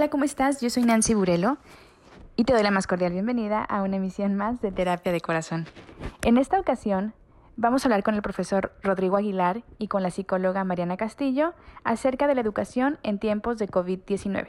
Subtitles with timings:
[0.00, 0.62] Hola, ¿cómo estás?
[0.62, 1.58] Yo soy Nancy Burelo
[2.34, 5.66] y te doy la más cordial bienvenida a una emisión más de Terapia de Corazón.
[6.22, 7.12] En esta ocasión
[7.58, 11.52] vamos a hablar con el profesor Rodrigo Aguilar y con la psicóloga Mariana Castillo
[11.84, 14.46] acerca de la educación en tiempos de COVID-19.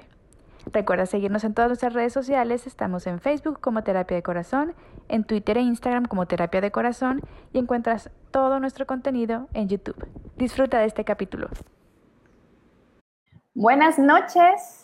[0.72, 4.74] Recuerda seguirnos en todas nuestras redes sociales, estamos en Facebook como Terapia de Corazón,
[5.10, 7.20] en Twitter e Instagram como Terapia de Corazón
[7.52, 10.08] y encuentras todo nuestro contenido en YouTube.
[10.38, 11.50] Disfruta de este capítulo.
[13.54, 14.81] Buenas noches.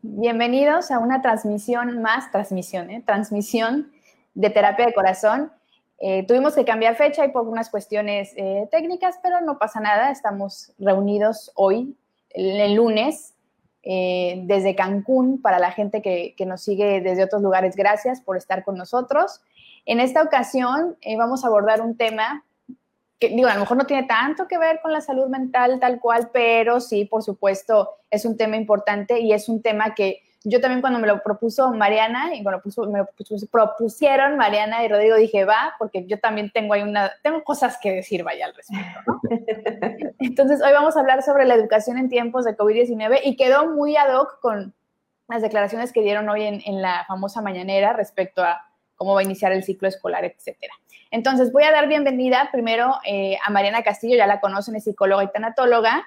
[0.00, 3.02] Bienvenidos a una transmisión más, transmisión, ¿eh?
[3.04, 3.90] transmisión
[4.32, 5.50] de terapia de corazón.
[5.98, 10.12] Eh, tuvimos que cambiar fecha y por unas cuestiones eh, técnicas, pero no pasa nada.
[10.12, 11.96] Estamos reunidos hoy,
[12.30, 13.34] el, lunes,
[13.82, 17.74] desde Cancún, para la gente que, que, nos sigue desde otros lugares.
[17.74, 19.40] Gracias por estar con nosotros.
[19.84, 22.44] En esta ocasión vamos a abordar un tema
[23.18, 26.00] que digo, a lo mejor no tiene tanto que ver con la salud mental tal
[26.00, 30.60] cual, pero sí, por supuesto, es un tema importante y es un tema que yo
[30.60, 33.08] también cuando me lo propuso Mariana y cuando me lo
[33.50, 37.92] propusieron Mariana y Rodrigo dije, va, porque yo también tengo ahí una, tengo cosas que
[37.92, 39.20] decir, vaya, al respecto, ¿no?
[40.20, 43.96] Entonces, hoy vamos a hablar sobre la educación en tiempos de COVID-19 y quedó muy
[43.96, 44.74] ad hoc con
[45.28, 48.62] las declaraciones que dieron hoy en, en la famosa mañanera respecto a
[48.94, 50.74] cómo va a iniciar el ciclo escolar, etcétera.
[51.10, 55.24] Entonces, voy a dar bienvenida primero eh, a Mariana Castillo, ya la conocen, es psicóloga
[55.24, 56.06] y tanatóloga.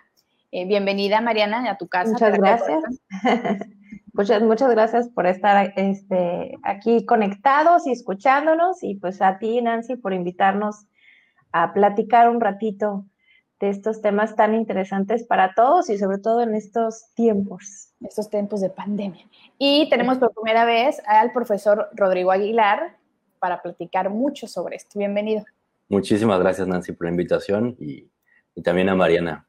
[0.52, 2.12] Eh, bienvenida, Mariana, a tu casa.
[2.12, 2.84] Muchas gracias.
[4.14, 9.96] muchas, muchas gracias por estar este, aquí conectados y escuchándonos, y pues a ti, Nancy,
[9.96, 10.86] por invitarnos
[11.52, 13.06] a platicar un ratito
[13.60, 17.94] de estos temas tan interesantes para todos y sobre todo en estos tiempos.
[18.02, 19.26] Estos tiempos de pandemia.
[19.58, 22.98] Y tenemos por primera vez al profesor Rodrigo Aguilar
[23.42, 25.00] para platicar mucho sobre esto.
[25.00, 25.44] Bienvenido.
[25.90, 28.08] Muchísimas gracias, Nancy, por la invitación y,
[28.54, 29.48] y también a Mariana.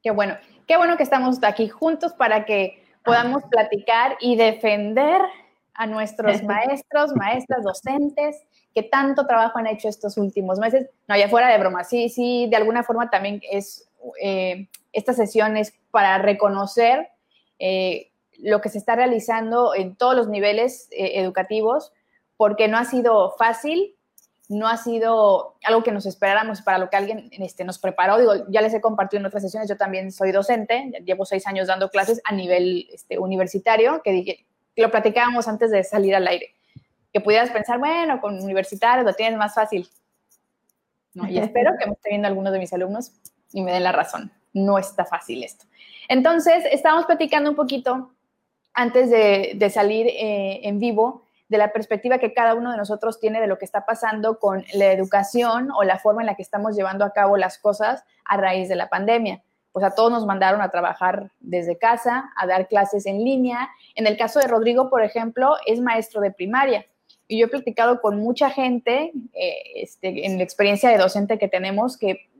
[0.00, 5.20] Qué bueno, qué bueno que estamos aquí juntos para que podamos platicar y defender
[5.74, 10.88] a nuestros maestros, maestras, docentes que tanto trabajo han hecho estos últimos meses.
[11.08, 13.90] No, ya fuera de broma, sí, sí, de alguna forma también es,
[14.22, 17.08] eh, esta sesión es para reconocer
[17.58, 21.92] eh, lo que se está realizando en todos los niveles eh, educativos,
[22.42, 23.94] porque no ha sido fácil,
[24.48, 28.18] no ha sido algo que nos esperáramos para lo que alguien este, nos preparó.
[28.18, 31.68] Digo, ya les he compartido en otras sesiones, yo también soy docente, llevo seis años
[31.68, 34.44] dando clases a nivel este, universitario, que dije,
[34.74, 36.56] lo platicábamos antes de salir al aire
[37.12, 39.88] que pudieras pensar, bueno, con universitarios lo tienes más fácil.
[41.14, 43.12] No, y espero que me esté viendo algunos de mis alumnos
[43.52, 44.32] y me den la razón.
[44.52, 45.66] No está fácil esto.
[46.08, 48.10] Entonces, estábamos platicando un poquito
[48.74, 53.38] antes de, salir eh, en vivo de la perspectiva que cada uno de nosotros tiene
[53.38, 56.74] de lo que está pasando con la educación o la forma en la que estamos
[56.74, 59.42] llevando a cabo las cosas a raíz de la pandemia.
[59.70, 63.68] Pues a todos nos mandaron a trabajar desde casa, a dar clases en línea.
[63.94, 66.86] En el caso de Rodrigo, por ejemplo, es maestro de primaria.
[67.28, 71.48] Y yo he platicado con mucha gente eh, este, en la experiencia de docente que
[71.48, 72.30] tenemos que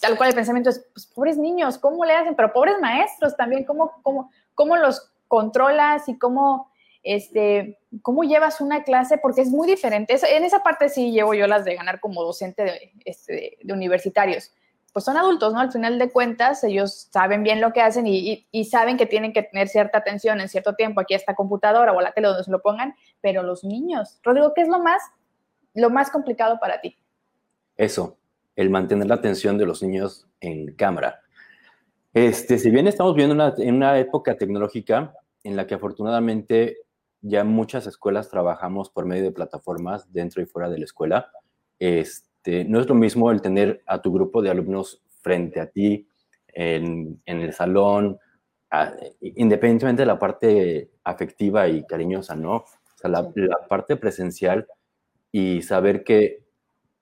[0.00, 2.34] tal cual el pensamiento es, pues pobres niños, ¿cómo le hacen?
[2.34, 6.67] Pero pobres maestros también, ¿cómo, cómo, cómo los controlas y cómo,
[7.02, 9.18] este, cómo llevas una clase?
[9.18, 10.18] Porque es muy diferente.
[10.30, 14.52] en esa parte sí llevo yo las de ganar como docente de, este, de universitarios
[14.92, 15.60] pues son adultos, ¿no?
[15.60, 19.42] Al final de cuentas, ellos saben bien lo que hacen y, saben que tienen que
[19.42, 22.44] tener cierta atención en cierto tiempo aquí a esta computadora o a la tele donde
[22.44, 25.02] se lo pongan, pero los niños, Rodrigo, ¿qué es lo más,
[25.74, 26.96] lo más complicado para ti?
[27.76, 28.18] Eso,
[28.56, 31.20] el mantener la atención de los niños en cámara.
[32.12, 35.14] Este, si bien estamos viendo una, en una época tecnológica
[35.44, 36.78] en la que afortunadamente
[37.20, 41.30] ya muchas escuelas trabajamos por medio de plataformas dentro y fuera de la escuela,
[41.78, 46.08] este, no es lo mismo el tener a tu grupo de alumnos frente a ti
[46.48, 48.18] en, el salón,
[49.20, 52.56] independientemente de la parte afectiva y cariñosa, ¿no?
[52.56, 53.30] O sea, la,
[53.68, 54.66] parte presencial
[55.30, 56.42] y saber que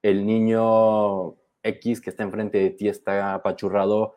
[0.02, 4.14] el niño X que está enfrente de ti está apachurrado,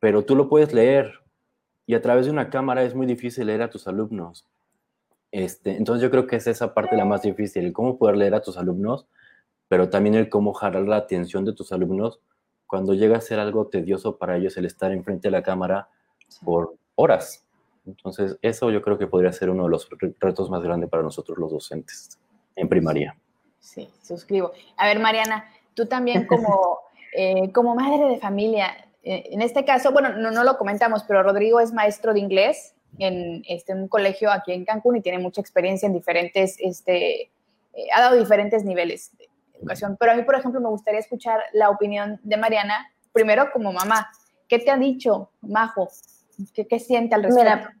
[0.00, 1.12] pero tú lo puedes leer
[1.86, 4.46] y a través de una cámara es muy difícil leer a tus alumnos.
[5.34, 8.42] Este, entonces yo creo que es esa parte la más difícil, cómo poder leer a
[8.42, 9.06] tus alumnos
[9.68, 12.20] pero también el cómo jalar la atención de tus alumnos
[12.66, 15.88] cuando llega a ser algo tedioso para ellos el estar enfrente de la cámara
[16.44, 17.44] por horas.
[17.86, 19.88] Entonces, eso yo creo que podría ser uno de los
[20.20, 22.18] retos más grandes para nosotros los docentes
[22.56, 23.16] en primaria.
[23.58, 24.52] Sí, suscribo.
[24.76, 25.44] A ver, Mariana,
[25.74, 26.78] tú también como,
[27.16, 28.68] eh, como madre de familia,
[29.02, 32.74] eh, en este caso, bueno, no, no, lo comentamos, pero Rodrigo es maestro de inglés
[32.98, 37.86] en, este, un colegio aquí en Cancún y tiene mucha experiencia en diferentes, este, eh,
[37.94, 39.12] ha dado diferentes niveles
[39.58, 39.96] educación.
[39.98, 44.10] Pero a mí, por ejemplo, me gustaría escuchar la opinión de Mariana, primero como mamá.
[44.48, 45.88] ¿Qué te ha dicho, Majo?
[46.52, 47.50] ¿Qué, qué siente al respecto?
[47.50, 47.76] Mira,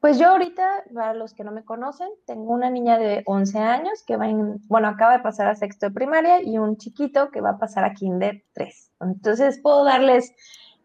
[0.00, 4.02] Pues yo ahorita, para los que no me conocen, tengo una niña de 11 años
[4.06, 7.40] que va en, bueno, acaba de pasar a sexto de primaria y un chiquito que
[7.40, 8.92] va a pasar a kinder 3.
[9.00, 10.32] Entonces puedo darles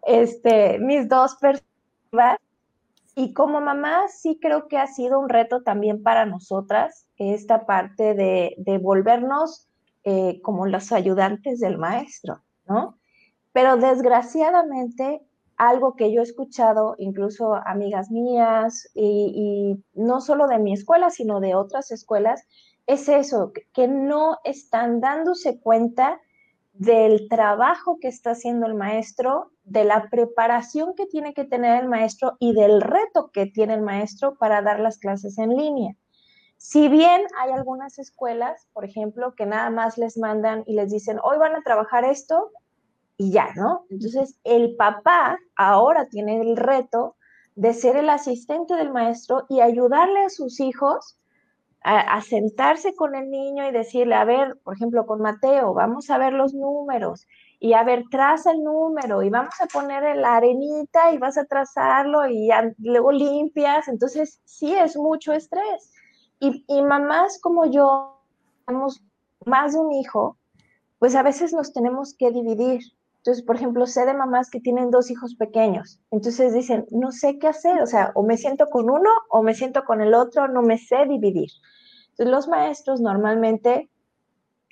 [0.05, 2.37] este, mis dos perspectivas.
[3.15, 8.15] Y como mamá sí creo que ha sido un reto también para nosotras esta parte
[8.15, 9.69] de, de volvernos
[10.03, 12.97] eh, como los ayudantes del maestro, ¿no?
[13.53, 15.21] Pero desgraciadamente
[15.55, 21.39] algo que yo he escuchado, incluso amigas mías, y, no solo de mi escuela, sino
[21.39, 22.45] de otras escuelas,
[22.85, 26.19] es eso, que no están dándose cuenta
[26.73, 31.89] del trabajo que está haciendo el maestro, de la preparación que tiene que tener el
[31.89, 35.95] maestro y del reto que tiene el maestro para dar las clases en línea.
[36.57, 41.19] Si bien hay algunas escuelas, por ejemplo, que nada más les mandan y les dicen,
[41.23, 42.51] hoy van a trabajar esto,
[43.17, 43.85] y ya, ¿no?
[43.89, 47.15] Entonces, el papá ahora tiene el reto
[47.55, 51.19] de ser el asistente del maestro y ayudarle a sus hijos
[51.85, 56.17] a, sentarse con el niño y decirle, a ver, por ejemplo, con Mateo, vamos a
[56.17, 57.27] ver los números
[57.63, 61.45] y a ver, traza el número y vamos a poner la arenita y vas a
[61.45, 62.49] trazarlo y
[62.79, 63.87] luego limpias.
[63.87, 65.93] Entonces, sí es mucho estrés.
[66.41, 68.19] Y, y mamás como yo,
[68.65, 69.01] tenemos
[69.45, 70.37] más de un hijo,
[70.99, 72.81] pues a veces nos tenemos que dividir.
[73.19, 76.01] Entonces, por ejemplo, sé de mamás que tienen dos hijos pequeños.
[76.11, 79.55] Entonces dicen, no sé qué hacer, o sea, o me siento con uno o me
[79.55, 81.49] siento con el otro, no me sé dividir.
[82.09, 83.89] Entonces, los maestros normalmente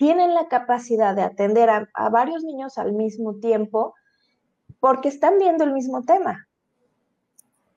[0.01, 3.93] tienen la capacidad de atender a, varios niños al mismo tiempo
[4.79, 6.47] porque están viendo el mismo tema.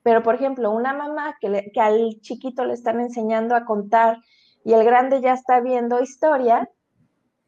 [0.01, 4.23] Pero, por ejemplo, una mamá que, que al chiquito le están enseñando a contar
[4.63, 6.67] y el grande ya está viendo historia,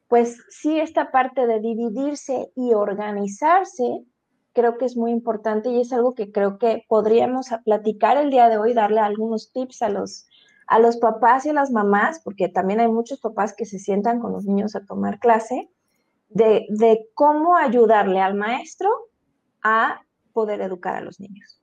[0.10, 4.06] pues sí, esta parte de dividirse y organizarse
[4.54, 8.48] creo que es muy importante y es algo que creo que podríamos platicar el día
[8.48, 10.28] de hoy, darle algunos tips a los,
[10.68, 14.20] a los papás y a las mamás, porque también hay muchos papás que se sientan
[14.20, 15.70] con los niños a tomar clase,
[16.30, 18.90] de, de cómo ayudarle al maestro
[19.64, 20.02] a
[20.34, 21.62] poder educar a los niños.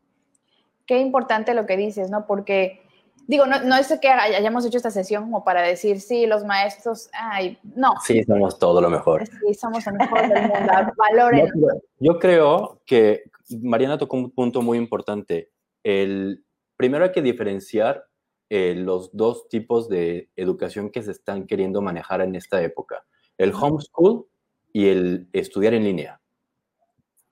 [0.87, 2.27] Qué importante lo que dices, ¿no?
[2.27, 2.81] Porque
[3.27, 7.11] digo, no, no, es que hayamos hecho esta sesión como para decir, sí, los maestros,
[7.13, 7.95] ay, no.
[8.05, 9.27] Sí, somos todo lo mejor.
[9.27, 11.51] Sí, somos lo mejor del mundo, valoren.
[11.99, 13.25] Yo, creo que
[13.63, 15.51] Mariana tocó un punto muy importante.
[15.83, 16.45] El,
[16.77, 18.07] primero hay que diferenciar
[18.57, 23.05] eh, los dos tipos de educación que se están queriendo manejar en esta época.
[23.37, 24.29] El homeschool
[24.73, 26.21] y el estudiar en línea.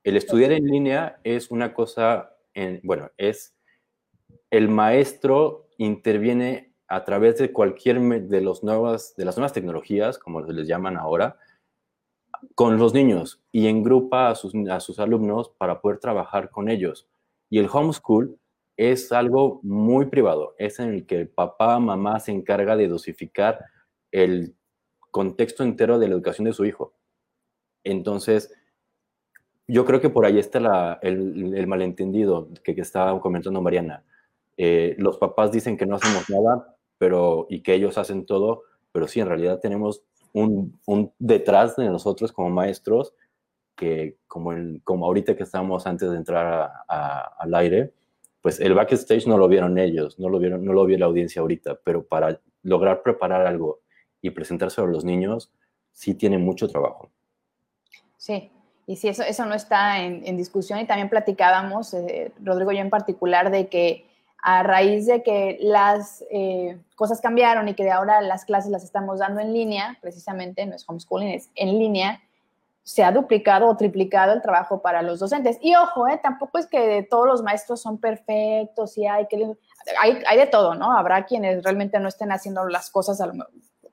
[0.02, 3.54] El estudiar en línea es una cosa, en, bueno, es
[4.50, 10.44] el maestro interviene a través de cualquier de, los nuevas, de las nuevas tecnologías, como
[10.44, 11.36] se les llaman ahora,
[12.56, 17.06] con los niños y engrupa a sus, a sus alumnos para poder trabajar con ellos.
[17.48, 18.40] Y el homeschool
[18.76, 23.64] es algo muy privado, es en el que el papá, mamá se encarga de dosificar
[24.10, 24.54] el
[25.10, 26.94] contexto entero de la educación de su hijo.
[27.84, 28.52] Entonces,
[29.68, 34.04] yo creo que por ahí está el, malentendido que, que estaba comentando Mariana.
[34.56, 39.08] Eh, los papás dicen que no hacemos nada, pero y que ellos hacen todo, pero
[39.08, 40.78] sí, en realidad tenemos un,
[41.18, 43.14] detrás de nosotros como maestros
[43.76, 44.52] que como,
[44.84, 47.92] como ahorita que estamos antes de entrar al aire,
[48.42, 51.40] pues el backstage no lo vieron ellos, no lo vieron, no lo vio la audiencia
[51.40, 53.80] ahorita, pero para lograr preparar algo
[54.20, 55.52] y presentárselo a los niños,
[55.92, 57.08] sí tiene mucho trabajo.
[58.16, 58.50] Sí,
[58.86, 62.82] y sí, eso, eso no está en, discusión y también platicábamos, eh, Rodrigo y yo
[62.82, 64.06] en particular, de que
[64.42, 68.82] a raíz de que las eh, cosas cambiaron y que de ahora las clases las
[68.82, 72.20] estamos dando en línea, precisamente no es homeschooling, es en línea,
[72.82, 75.58] se ha duplicado o triplicado el trabajo para los docentes.
[75.60, 79.54] Y ojo, eh, tampoco es que todos los maestros son perfectos y hay que...
[80.00, 80.96] Hay, hay de todo, ¿no?
[80.96, 83.20] Habrá quienes realmente no estén haciendo las cosas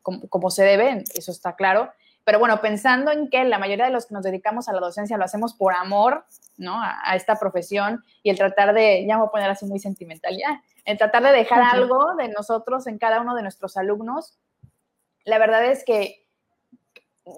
[0.01, 1.89] como, como se deben, eso está claro
[2.29, 5.17] pero bueno, pensando en que la mayoría de los que nos dedicamos a la docencia
[5.17, 6.25] lo hacemos por amor,
[6.58, 6.79] ¿no?
[6.79, 10.38] A, esta profesión y el tratar de, ya me voy a poner así muy sentimental
[10.38, 14.38] ya, el tratar de dejar algo de nosotros en cada uno de nuestros alumnos,
[15.24, 16.19] la verdad es que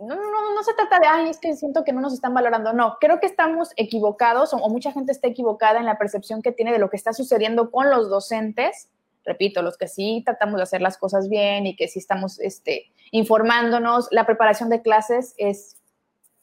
[0.01, 2.73] no, no, no, se trata de, ay, es que siento que no nos están valorando.
[2.73, 6.71] No, creo que estamos equivocados o, mucha gente está equivocada en la percepción que tiene
[6.71, 8.89] de lo que está sucediendo con los docentes.
[9.23, 12.91] Repito, los que sí tratamos de hacer las cosas bien y que sí estamos este,
[13.11, 14.07] informándonos.
[14.11, 15.77] La preparación de clases es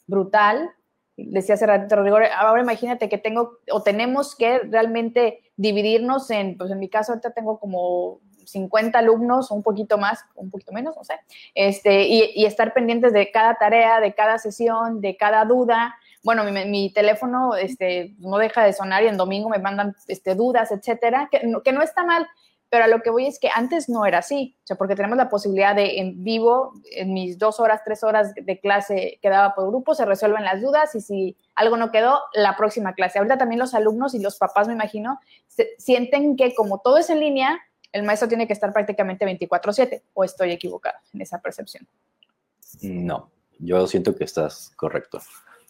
[0.06, 0.70] brutal.
[1.16, 6.70] Decía hace rato, Rodrigo, ahora imagínate que tengo o tenemos que realmente dividirnos en, pues
[6.70, 11.04] en mi caso ahorita tengo como 50 alumnos, un poquito más, un poquito menos, no
[11.04, 11.14] sé,
[11.54, 16.92] este, y, estar pendientes de cada tarea, de cada sesión, de cada duda, bueno, mi,
[16.92, 21.40] teléfono este, no deja de sonar y en domingo me mandan este, dudas, etcétera, que,
[21.64, 22.26] que no está mal,
[22.70, 25.16] pero a lo que voy es que antes no era así, o sea, porque tenemos
[25.16, 29.54] la posibilidad de en vivo, en mis dos horas, tres horas de clase que daba
[29.54, 33.18] por grupo, se resuelven las dudas y si algo no quedó, la próxima clase.
[33.18, 35.18] Ahorita también los alumnos y los papás, me imagino,
[35.78, 37.58] sienten que como todo es en línea,
[37.92, 41.86] el maestro tiene que estar prácticamente 24/7, o estoy equivocado en esa percepción.
[42.82, 45.20] No, yo siento que estás correcto,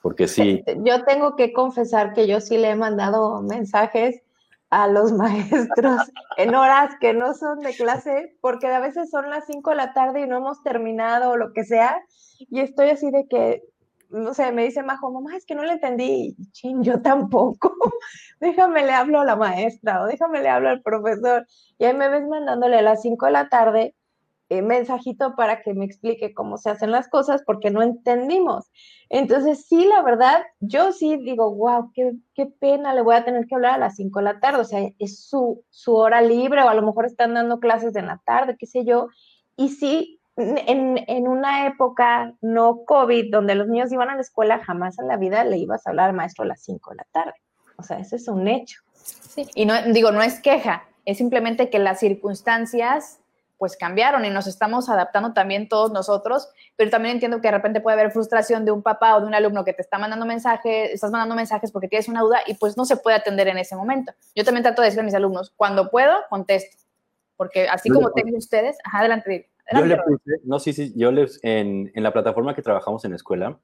[0.03, 0.65] porque sí.
[0.85, 4.23] Yo tengo que confesar que yo sí le he mandado mensajes
[4.71, 6.03] a los maestros
[6.37, 9.93] en horas que no son de clase, porque a veces son las 5 de la
[9.93, 12.03] tarde y no hemos terminado o lo que sea,
[12.39, 13.63] y estoy así de que,
[14.11, 16.37] no sé, me dice Majo, mamá, es que no le entendí,
[16.81, 17.73] yo tampoco,
[18.41, 21.47] déjame le hablo a la maestra o déjame le hablo al profesor,
[21.79, 23.95] y ahí me ves mandándole a las 5 de la tarde
[24.51, 28.71] eh, mensajito para que me explique cómo se hacen las cosas porque no entendimos.
[29.11, 33.47] Entonces, sí, la verdad, yo sí digo, wow, qué, qué pena, le voy a tener
[33.47, 36.63] que hablar a las 5 de la tarde, o sea, es su, su hora libre
[36.63, 39.09] o a lo mejor están dando clases en la tarde, qué sé yo.
[39.55, 44.59] Y sí, en, en, una época no COVID, donde los niños iban a la escuela,
[44.65, 47.07] jamás en la vida le ibas a hablar al maestro a las 5 de la
[47.11, 47.35] tarde.
[47.77, 48.81] O sea, eso es un hecho.
[48.95, 53.21] Sí, y no, digo, no es queja, es simplemente que las circunstancias
[53.59, 57.81] pues cambiaron y nos estamos adaptando también todos nosotros, pero también entiendo que de repente
[57.81, 60.93] puede haber frustración de un papá o de un alumno que te está mandando mensajes,
[60.93, 63.75] estás mandando mensajes porque tienes una duda y pues no se puede atender en ese
[63.75, 64.13] momento.
[64.37, 66.77] Yo también trato de decirle a mis alumnos, cuando puedo, contesto,
[67.37, 69.51] porque así como tengo ustedes, ajá, adelante.
[69.73, 73.11] Yo le puse, no, sí, sí, yo les, en, en la plataforma que trabajamos en
[73.11, 73.61] la escuela,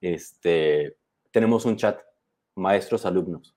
[0.00, 0.96] este,
[1.30, 2.00] tenemos un chat,
[2.54, 3.56] maestros, alumnos.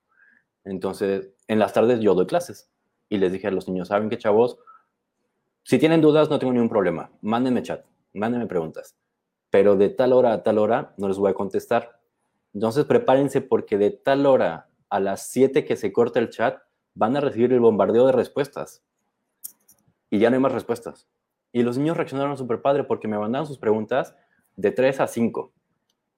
[0.64, 2.70] Entonces, en las tardes yo doy clases
[3.08, 4.58] y les dije a los niños, ¿saben qué, chavos?
[5.62, 7.10] Si tienen dudas, no tengo ningún problema.
[7.20, 8.96] Mándenme chat, mándenme preguntas.
[9.50, 12.00] Pero de tal hora a tal hora no les voy a contestar.
[12.52, 16.62] Entonces prepárense porque de tal hora a las 7 que se corta el chat,
[16.94, 18.82] van a recibir el bombardeo de respuestas.
[20.10, 21.08] Y ya no hay más respuestas.
[21.54, 24.16] Y los niños reaccionaron súper padre porque me mandaron sus preguntas
[24.56, 25.52] de 3 a 5.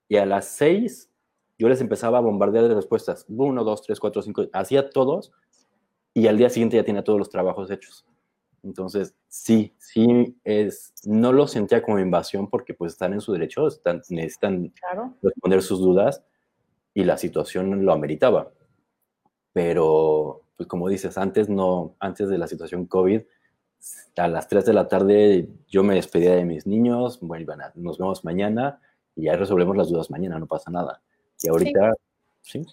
[0.08, 1.10] Y a las 6
[1.58, 3.26] yo les empezaba a bombardear de respuestas.
[3.28, 4.44] 1, 2, 3, 4, 5.
[4.54, 5.32] Hacía todos.
[6.14, 8.06] Y al día siguiente ya tenía todos los trabajos hechos.
[8.62, 13.66] Entonces, sí, sí, es, no lo sentía como invasión porque pues están en su derecho,
[13.66, 14.72] están, necesitan
[15.22, 16.24] responder sus dudas
[16.94, 18.52] y la situación lo ameritaba.
[19.52, 23.20] Pero, pues como dices, antes no, antes de la situación COVID,
[24.16, 28.24] a las 3 de la tarde yo me despedía de mis niños, bueno, nos vemos
[28.24, 28.80] mañana
[29.14, 31.00] y ya resolvemos las dudas mañana, no pasa nada.
[31.42, 31.92] Y ahorita,
[32.42, 32.64] sí.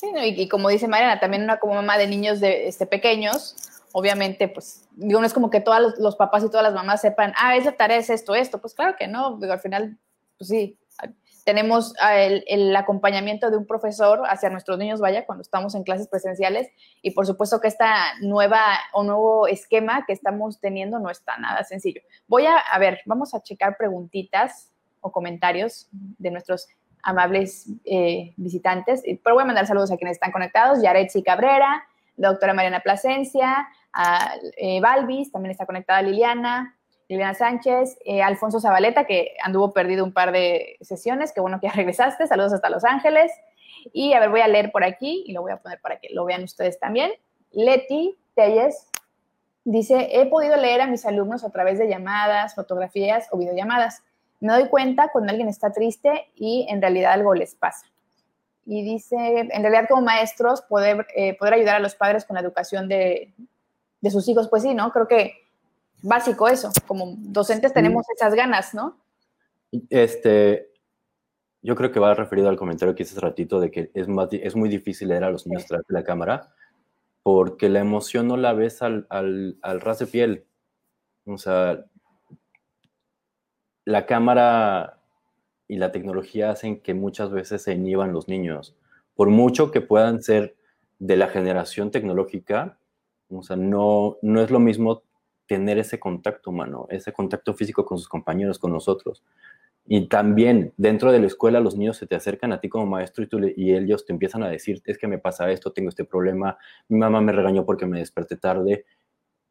[0.00, 0.06] sí.
[0.14, 3.56] y, como dice Mariana, también una como mamá de niños de, este, pequeños,
[3.92, 7.32] obviamente, pues, digo, no es como que todos los, papás y todas las mamás sepan,
[7.36, 8.60] ah, esa tarea es esto, esto.
[8.60, 9.96] Pues claro que no, digo, al final,
[10.38, 10.76] pues sí,
[11.46, 16.08] tenemos el, el, acompañamiento de un profesor hacia nuestros niños, vaya, cuando estamos en clases
[16.08, 16.68] presenciales,
[17.02, 18.60] y por supuesto que esta nueva
[18.92, 22.00] o nuevo esquema que estamos teniendo no está nada sencillo.
[22.26, 26.66] Voy a, a ver, vamos a checar preguntitas o comentarios de nuestros
[27.04, 31.86] amables eh, visitantes, pero voy a mandar saludos a quienes están conectados, Yaretsi Cabrera,
[32.16, 36.75] doctora Mariana Plasencia, a eh, Balvis, también está conectada Liliana,
[37.08, 41.68] Liliana Sánchez, eh, Alfonso Zabaleta, que anduvo perdido un par de sesiones, qué bueno que
[41.68, 43.32] ya regresaste, saludos hasta Los Ángeles.
[43.92, 46.08] Y a ver, voy a leer por aquí y lo voy a poner para que
[46.12, 47.12] lo vean ustedes también.
[47.52, 48.90] Leti Telles
[49.64, 54.02] dice, he podido leer a mis alumnos a través de llamadas, fotografías o videollamadas.
[54.40, 57.86] Me doy cuenta cuando alguien está triste y en realidad algo les pasa
[58.66, 62.40] y dice, en realidad como maestros, poder, eh, poder ayudar a los padres con la
[62.40, 63.32] educación de,
[64.00, 64.90] de, sus hijos, pues sí, ¿no?
[64.90, 65.45] Creo que
[66.06, 68.98] básico eso, como docentes tenemos esas ganas, ¿no?
[69.90, 70.70] Este,
[71.62, 74.28] yo creo que va referido al comentario que hice hace ratito de que es, más,
[74.32, 76.52] es muy difícil leer a los niños de la cámara
[77.22, 80.44] porque la emoción no la ves al, al, al ras de piel.
[81.24, 81.84] O sea,
[83.84, 85.00] la cámara
[85.66, 88.76] y la tecnología hacen que muchas veces se inhiban los niños.
[89.16, 90.56] Por mucho que puedan ser
[91.00, 92.78] de la generación tecnológica,
[93.28, 95.02] o sea, no, no es lo mismo
[95.46, 99.22] tener ese contacto humano, ese contacto físico con sus compañeros, con nosotros.
[99.86, 103.24] Y también dentro de la escuela los niños se te acercan a ti como maestro
[103.24, 106.58] y, y ellos te empiezan a decir, es que me pasa esto, tengo este problema,
[106.88, 108.84] mi mamá me regañó porque me desperté tarde.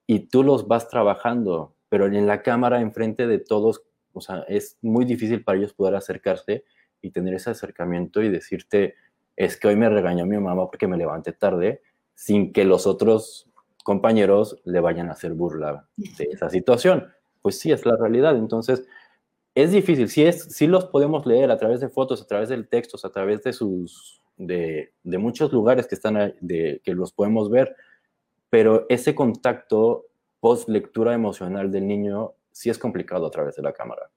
[0.08, 3.86] Y tú los vas trabajando, pero en la cámara enfrente de todos
[4.16, 6.64] o sea, es muy difícil para ellos poder acercarse
[7.02, 8.96] y tener ese acercamiento y decirte,
[9.36, 11.82] es que hoy me regañó mi mamá porque me levanté tarde,
[12.16, 13.50] sin que los otros
[13.86, 17.08] compañeros le vayan a hacer burla de esa situación.
[17.44, 18.36] Pues sí, es la realidad.
[18.36, 18.84] Entonces,
[19.54, 22.62] es difícil, sí, es, sí los podemos leer a través de fotos, a través de
[22.64, 27.52] textos, a través de sus, de, de muchos lugares que están, de, que los podemos
[27.52, 27.76] ver,
[28.50, 30.08] pero ese contacto
[30.40, 34.10] post lectura emocional del niño sí es complicado a través de la cámara.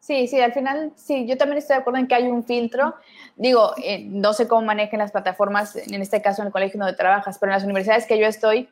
[0.00, 2.94] Sí, sí, al final, sí, yo también estoy de acuerdo en que hay un filtro.
[3.36, 6.94] Digo, eh, no sé cómo manejen las plataformas, en este caso en el colegio donde
[6.94, 8.68] trabajas, pero en las universidades que yo estoy,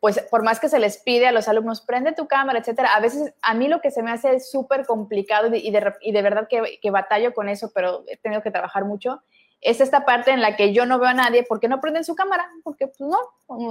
[0.00, 3.00] pues por más que se les pide a los alumnos, prende tu cámara, etcétera, a
[3.00, 6.78] veces a mí lo que se me hace súper complicado y de, y verdad que,
[6.80, 9.22] que, batallo con eso, pero he tenido que trabajar mucho,
[9.60, 12.14] es esta parte en la que yo no veo a nadie porque no prenden su
[12.14, 13.18] cámara, porque pues no,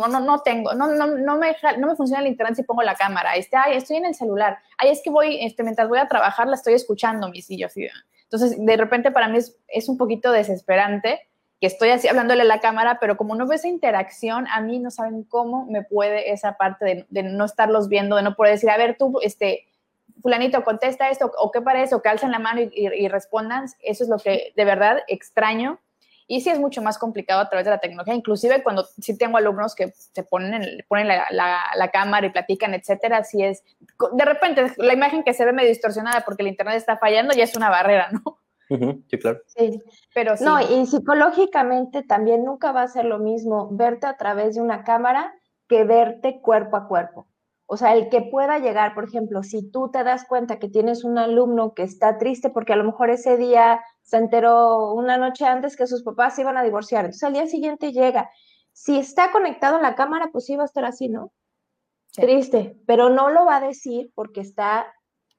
[0.08, 2.94] no, no, tengo, no, no, no, me, no me funciona el internet si pongo la
[2.94, 6.08] cámara, este, ay, estoy en el celular, ay, es que voy, este, mientras voy a
[6.08, 7.74] trabajar la estoy escuchando, mis hijos.
[8.24, 11.29] Entonces, de repente para mí es, es, un poquito desesperante
[11.60, 14.80] que estoy así hablándole a la cámara, pero como no veo esa interacción, a mí
[14.80, 18.70] no saben cómo me puede esa parte de, no estarlos viendo, de no poder decir,
[18.70, 19.68] a ver, tú, este,
[20.22, 24.10] fulanito, contesta esto, o qué parece, o que alcen la mano y, respondan, eso es
[24.10, 25.80] lo que de verdad extraño.
[26.32, 29.38] Y sí es mucho más complicado a través de la tecnología, inclusive cuando sí tengo
[29.38, 33.64] alumnos que se ponen, ponen la, cámara y platican, etcétera, sí es,
[34.12, 37.44] de repente la imagen que se ve medio distorsionada porque el internet está fallando ya
[37.44, 38.38] es una barrera, ¿no?
[38.70, 39.40] Sí, claro.
[39.48, 39.82] Sí.
[40.14, 40.44] Pero sí.
[40.44, 44.84] No, y psicológicamente también nunca va a ser lo mismo verte a través de una
[44.84, 45.34] cámara
[45.68, 47.28] que verte cuerpo a cuerpo.
[47.72, 51.04] O sea, el que pueda llegar, por ejemplo, si tú te das cuenta que tienes
[51.04, 55.46] un alumno que está triste porque a lo mejor ese día se enteró una noche
[55.46, 58.32] antes que sus papás se iban a divorciar, entonces al día siguiente llega.
[58.74, 61.32] Si está conectado en la cámara, pues sí va a estar así, ¿no?
[62.14, 64.92] Triste, pero no lo va a decir porque está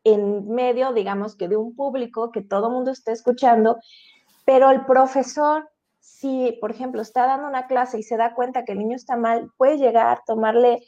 [0.05, 3.79] en medio, digamos que de un público que todo el mundo está escuchando,
[4.45, 8.73] pero el profesor, si por ejemplo está dando una clase y se da cuenta que
[8.73, 10.81] el niño está mal, puede llegar, tomarle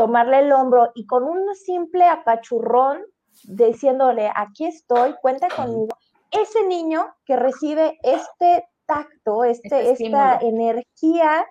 [0.00, 3.04] tomarle el hombro y con un simple apachurrón
[3.44, 5.94] diciéndole, aquí estoy, cuenta conmigo,
[6.30, 11.46] ese niño que recibe este tacto, este, este esta energía,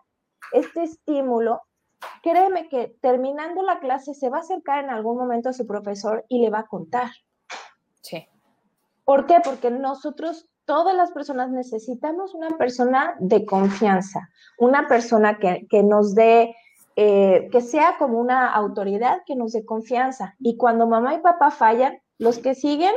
[0.52, 1.62] este estímulo,
[2.24, 6.26] créeme que terminando la clase se va a acercar en algún momento a su profesor
[6.28, 7.12] y le va a contar.
[8.02, 8.28] Sí.
[9.06, 9.38] ¿Por qué?
[9.44, 16.16] Porque nosotros, todas las personas necesitamos una persona de confianza, una persona que, que nos
[16.16, 16.56] dé
[17.02, 20.36] eh, que sea como una autoridad que nos dé confianza.
[20.38, 22.94] Y cuando mamá y papá fallan, los que siguen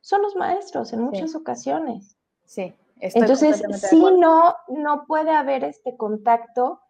[0.00, 2.16] son los maestros en muchas ocasiones.
[2.44, 2.74] Sí.
[2.98, 6.80] Entonces, sí, no, no puede haber este contacto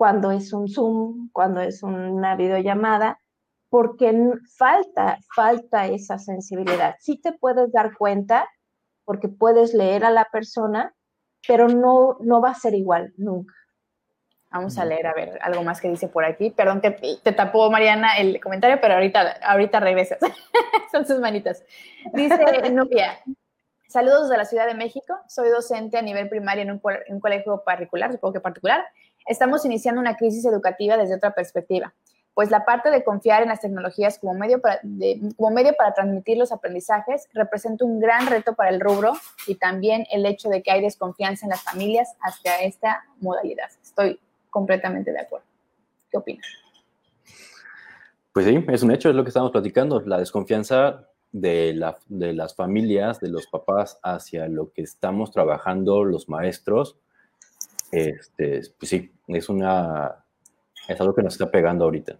[0.00, 3.20] cuando es un Zoom, cuando es una videollamada,
[3.68, 4.10] porque
[4.56, 6.96] falta, falta esa sensibilidad.
[7.00, 8.48] Sí te puedes dar cuenta,
[9.04, 10.94] porque puedes leer a la persona,
[11.46, 13.52] pero no, no va a ser igual nunca.
[14.50, 16.48] Vamos a leer, a ver, algo más que dice por aquí.
[16.48, 20.18] Perdón que te tapó, Mariana, el comentario, pero ahorita, ahorita regresas.
[20.92, 21.62] Son sus manitas.
[22.14, 22.38] Dice
[22.72, 23.18] Nubia,
[23.86, 25.18] saludos de la Ciudad de México.
[25.28, 28.82] Soy docente a nivel primario en un, un colegio particular, supongo que particular.
[29.26, 31.94] Estamos iniciando una crisis educativa desde otra perspectiva,
[32.34, 34.80] pues la parte de confiar en las tecnologías como medio para,
[35.36, 39.12] como medio para transmitir los aprendizajes representa un gran reto para el rubro
[39.46, 43.68] y también el hecho de que hay desconfianza en las familias hacia esta modalidad.
[43.82, 45.46] Estoy completamente de acuerdo.
[46.10, 46.46] ¿Qué opinas?
[48.32, 52.32] Pues sí, es un hecho, es lo que estamos platicando, la desconfianza de, la, de
[52.32, 56.96] las familias, de los papás hacia lo que estamos trabajando los maestros.
[57.92, 60.24] Este, pues sí, es una
[60.88, 62.16] es algo que nos está pegando ahorita.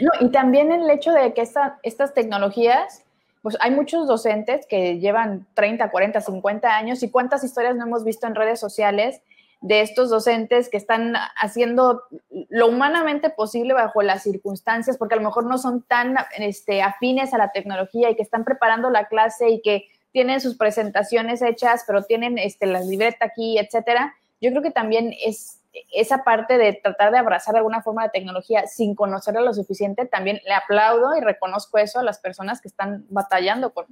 [0.00, 3.04] No, y también el hecho de que estas tecnologías,
[3.42, 8.04] pues hay muchos docentes que llevan 30, 40, 50 años y cuántas historias no hemos
[8.04, 9.22] visto en redes sociales
[9.62, 12.02] de estos docentes que están haciendo
[12.48, 17.34] lo humanamente posible bajo las circunstancias, porque a lo mejor no son tan este, afines
[17.34, 21.84] a la tecnología y que están preparando la clase y que tienen sus presentaciones hechas,
[21.86, 24.14] pero tienen este, la libreta aquí, etcétera.
[24.40, 28.10] Yo creo que también es esa parte de tratar de abrazar de alguna forma la
[28.10, 32.68] tecnología sin conocerla lo suficiente, también le aplaudo y reconozco eso a las personas que
[32.68, 33.86] están batallando con,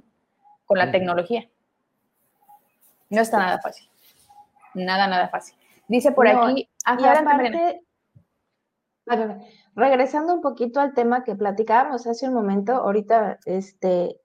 [0.65, 1.49] con la tecnología.
[3.09, 3.89] No está nada fácil.
[4.73, 5.55] Nada, nada fácil.
[5.87, 7.81] Dice por aquí, aparte,
[9.75, 14.19] regresando un poquito al tema que platicábamos hace un momento, ahorita, este,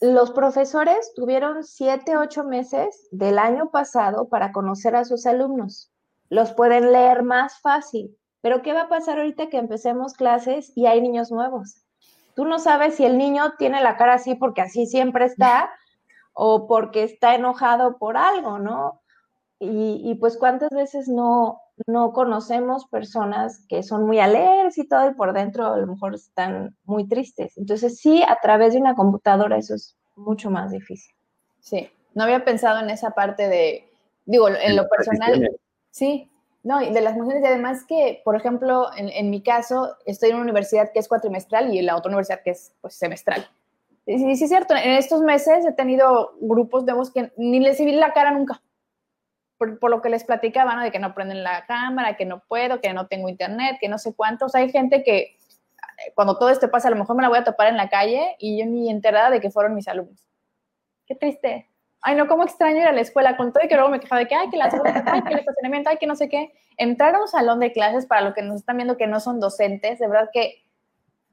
[0.00, 5.90] los profesores tuvieron siete, ocho meses del año pasado para conocer a sus alumnos.
[6.28, 8.16] Los pueden leer más fácil.
[8.42, 11.82] Pero ¿qué va a pasar ahorita que empecemos clases y hay niños nuevos?
[12.34, 15.70] Tú no sabes si el niño tiene la cara así porque así siempre está
[16.34, 19.00] o porque está enojado por algo, ¿no?
[19.58, 25.14] Y, pues cuántas veces no, no conocemos personas que son muy alegres y todo y
[25.14, 27.56] por dentro a lo mejor están muy tristes.
[27.58, 31.14] Entonces sí, a través de una computadora eso es mucho más difícil.
[31.60, 33.90] Sí, no había pensado en esa parte de,
[34.24, 35.50] digo, en lo personal,
[35.90, 36.30] sí,
[36.66, 40.34] no, y de las mujeres, y además que, por ejemplo, en, mi caso, estoy en
[40.34, 43.46] una universidad que es cuatrimestral y en la otra universidad que es pues, semestral.
[44.04, 47.92] Y sí, es cierto, en estos meses he tenido grupos nuevos que ni les vi
[47.92, 48.60] la cara nunca.
[49.58, 50.82] Por, por, lo que les platicaba, ¿no?
[50.82, 53.98] De que no prenden la cámara, que no puedo, que no tengo internet, que no
[53.98, 54.54] sé cuántos.
[54.54, 55.36] Hay gente que
[56.14, 58.36] cuando todo esto pasa, a lo mejor me la voy a topar en la calle
[58.38, 60.24] y yo ni enterada de que fueron mis alumnos.
[61.06, 61.68] Qué triste.
[62.02, 64.20] Ay, no, cómo extraño ir a la escuela con todo y que luego me quejaba
[64.20, 66.52] de que, ay, que la ay, que el estacionamiento, ay, que no sé qué.
[66.76, 69.40] Entrar a un salón de clases para los que nos están viendo que no son
[69.40, 70.62] docentes, de verdad que,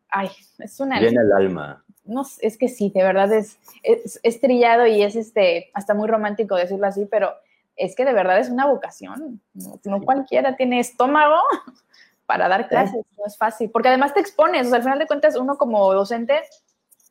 [0.10, 1.00] ay, es una...
[1.00, 1.84] Llena el alma.
[2.06, 6.56] No, es que sí, de verdad es, es, trillado y es este, hasta muy romántico
[6.56, 7.34] decirlo así, pero
[7.76, 9.42] es que de verdad es una vocación.
[9.54, 11.38] no cualquiera tiene estómago
[12.26, 15.08] para dar clases, no es fácil, porque además te expones, o sea, al final de
[15.08, 16.42] cuentas uno como docente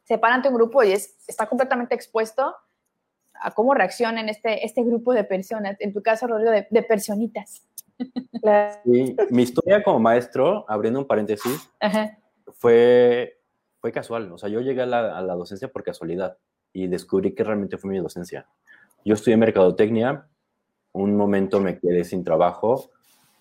[0.04, 2.54] se para ante un grupo y es, está completamente expuesto
[3.34, 7.62] a cómo reaccionan este, este grupo de personas, en tu caso, Rodrigo, de, de personitas.
[8.84, 11.70] Sí, mi historia como maestro, abriendo un paréntesis,
[12.54, 13.42] fue
[13.82, 14.32] fue casual.
[14.32, 16.38] O sea, yo llegué a la, a la, docencia por casualidad
[16.72, 18.46] y descubrí que realmente fue mi docencia.
[19.04, 20.28] Yo estudié mercadotecnia,
[20.92, 22.90] un momento me quedé sin trabajo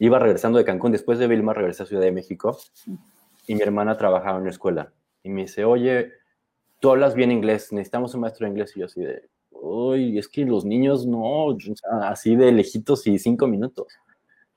[0.01, 2.57] iba regresando de Cancún, después de Vilma regresé a Ciudad de México
[3.45, 6.11] y mi hermana trabajaba en una escuela y me dice, oye,
[6.79, 10.27] tú hablas bien inglés, necesitamos un maestro de inglés y yo así de, uy, es
[10.27, 11.55] que los niños no,
[12.01, 13.93] así de lejitos y cinco minutos.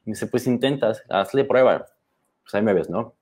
[0.07, 1.85] Y me dice, pues intentas, hazle prueba,
[2.43, 3.15] pues ahí me ves, ¿no?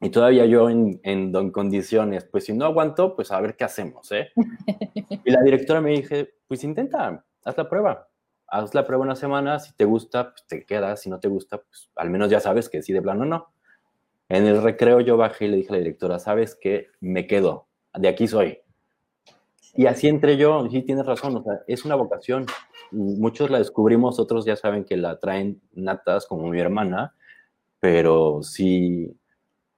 [0.00, 4.12] Y todavía yo en, en, condiciones, pues si no aguanto, pues a ver qué hacemos,
[4.12, 4.30] ¿eh?
[5.24, 8.08] Y la directora me dije, pues intenta, haz la prueba
[8.46, 11.58] haz la prueba una semana, si te gusta, pues te quedas, si no te gusta,
[11.58, 13.48] pues al menos ya sabes que sí de plano no.
[14.28, 16.88] En el recreo yo bajé y le dije a la directora, ¿sabes qué?
[17.00, 18.58] Me quedo, de aquí soy.
[19.76, 22.46] Y así entré yo, sí tienes razón, o sea, es una vocación.
[22.92, 27.14] Muchos la descubrimos, otros ya saben que la traen natas, como mi hermana,
[27.80, 29.16] pero sí,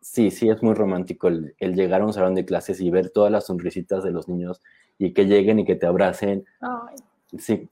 [0.00, 3.10] sí, sí es muy romántico el, el llegar a un salón de clases y ver
[3.10, 4.62] todas las sonrisitas de los niños
[4.98, 6.44] y que lleguen y que te abracen.
[6.60, 6.96] Ay
[7.38, 7.68] Sí,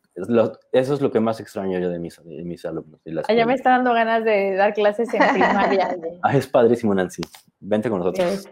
[0.72, 3.00] eso es lo que más extraño yo de mis, de mis alumnos.
[3.04, 5.96] Ya me está dando ganas de dar clases en primaria.
[6.22, 7.22] ah, es padrísimo, Nancy.
[7.60, 8.48] Vente con nosotros.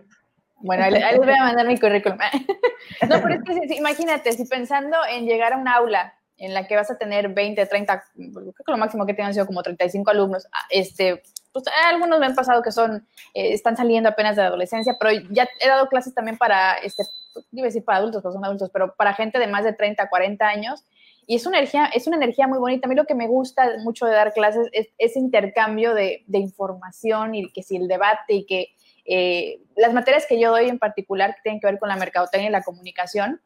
[0.60, 2.18] Bueno, ahí, les voy a mandar mi currículum.
[3.08, 6.76] no, pero es que imagínate, si pensando en llegar a un aula en la que
[6.76, 10.46] vas a tener 20, 30, creo que lo máximo que tengan sido como 35 alumnos,
[10.52, 14.48] ah, este, pues algunos me han pasado que son, eh, están saliendo apenas de la
[14.48, 17.04] adolescencia, pero ya he dado clases también para, este,
[17.52, 20.08] iba a decir para adultos, pues son adultos, pero para gente de más de 30,
[20.08, 20.84] 40 años,
[21.26, 22.86] y es una energía, es una energía muy bonita.
[22.86, 27.34] A mí lo que me gusta mucho de dar clases es ese intercambio de, información
[27.34, 31.34] y que si el debate y que eh, las materias que yo doy en particular
[31.34, 33.40] que tienen que ver con la mercadotecnia y la comunicación,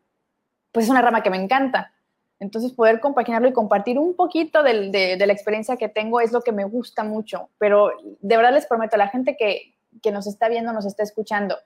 [0.73, 1.93] pues es una rama que me encanta.
[2.39, 6.43] Entonces, poder compaginarlo y compartir un poquito de, de, la experiencia que tengo es lo
[6.43, 7.49] que me gusta mucho.
[7.59, 11.03] Pero de verdad les prometo, a la gente que, que nos está viendo, nos está
[11.03, 11.57] escuchando,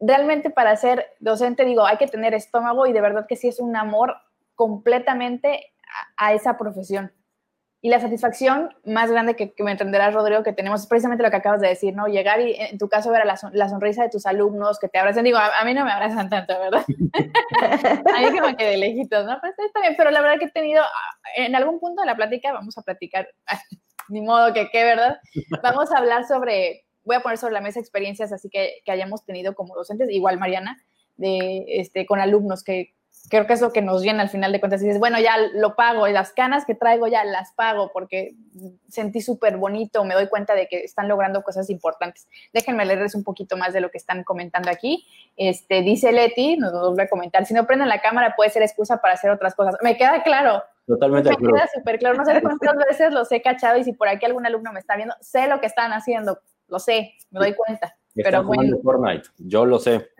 [0.00, 3.60] realmente para ser docente, digo, hay que tener estómago y de verdad que sí es
[3.60, 4.16] un amor
[4.54, 5.72] completamente
[6.16, 7.12] a, esa profesión.
[7.86, 11.36] Y la satisfacción más grande que, me entenderás, Rodrigo, que tenemos es precisamente lo que
[11.36, 12.08] acabas de decir, ¿no?
[12.08, 15.22] Llegar y en tu caso ver la, la sonrisa de tus alumnos que te abrazan.
[15.22, 16.84] Digo, a, mí no me abrazan tanto, ¿verdad?
[18.12, 19.38] a mí que de lejitos, ¿no?
[19.40, 20.82] Pero está bien, pero la verdad que he tenido,
[21.36, 23.28] en algún punto de la plática, vamos a platicar,
[24.08, 25.20] ni modo que qué, ¿verdad?
[25.62, 29.24] Vamos a hablar sobre, voy a poner sobre la mesa experiencias así que, que hayamos
[29.24, 30.76] tenido como docentes, igual Mariana,
[31.18, 32.95] de, este, con alumnos que,
[33.28, 34.82] creo que es lo que nos llena al final de cuentas.
[34.82, 38.34] Y dices, bueno, ya lo pago y las canas que traigo ya las pago porque
[38.88, 42.28] sentí súper bonito, me doy cuenta de que están logrando cosas importantes.
[42.52, 45.06] Déjenme leerles un poquito más de lo que están comentando aquí.
[45.36, 48.98] Este, dice Leti, nos vuelve a comentar, si no prenden la cámara puede ser excusa
[48.98, 49.76] para hacer otras cosas.
[49.82, 50.62] Me queda claro.
[50.86, 51.30] Totalmente.
[51.30, 52.16] Me queda súper claro.
[52.16, 54.96] No sé cuántas veces los he cachado y si por aquí algún alumno me está
[54.96, 57.96] viendo, sé lo que están haciendo, lo sé, me doy cuenta.
[58.22, 60.10] Pero jugando Fortnite, yo lo sé.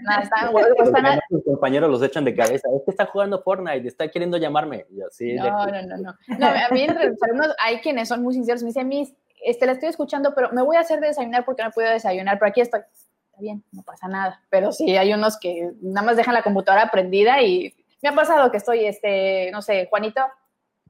[1.30, 2.68] Sus compañeros los echan de cabeza.
[2.76, 4.86] Es que está jugando Fortnite, está queriendo llamarme.
[4.90, 6.46] no, no, no, no, no.
[6.46, 8.62] A mí entre los alumnos hay quienes son muy sinceros.
[8.62, 11.70] Me dicen, Miss, este, la estoy escuchando, pero me voy a hacer desayunar porque no
[11.70, 12.80] puedo desayunar, pero aquí estoy.
[12.80, 14.42] Está bien, no pasa nada.
[14.50, 18.50] Pero sí, hay unos que nada más dejan la computadora prendida y me ha pasado
[18.50, 20.20] que estoy, este, no sé, Juanito.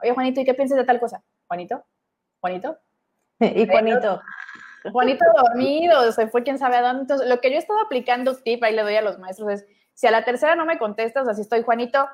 [0.03, 1.23] Oye, Juanito, ¿y qué piensas de tal cosa?
[1.47, 1.85] Juanito,
[2.41, 2.77] Juanito.
[3.39, 4.23] Y Juanito.
[4.93, 7.03] Juanito dormido, se fue quién sabe a dónde.
[7.03, 9.67] Entonces, lo que yo he estado aplicando, tip, ahí le doy a los maestros, es
[9.95, 12.07] si a la tercera no me contestas, así estoy, Juanito,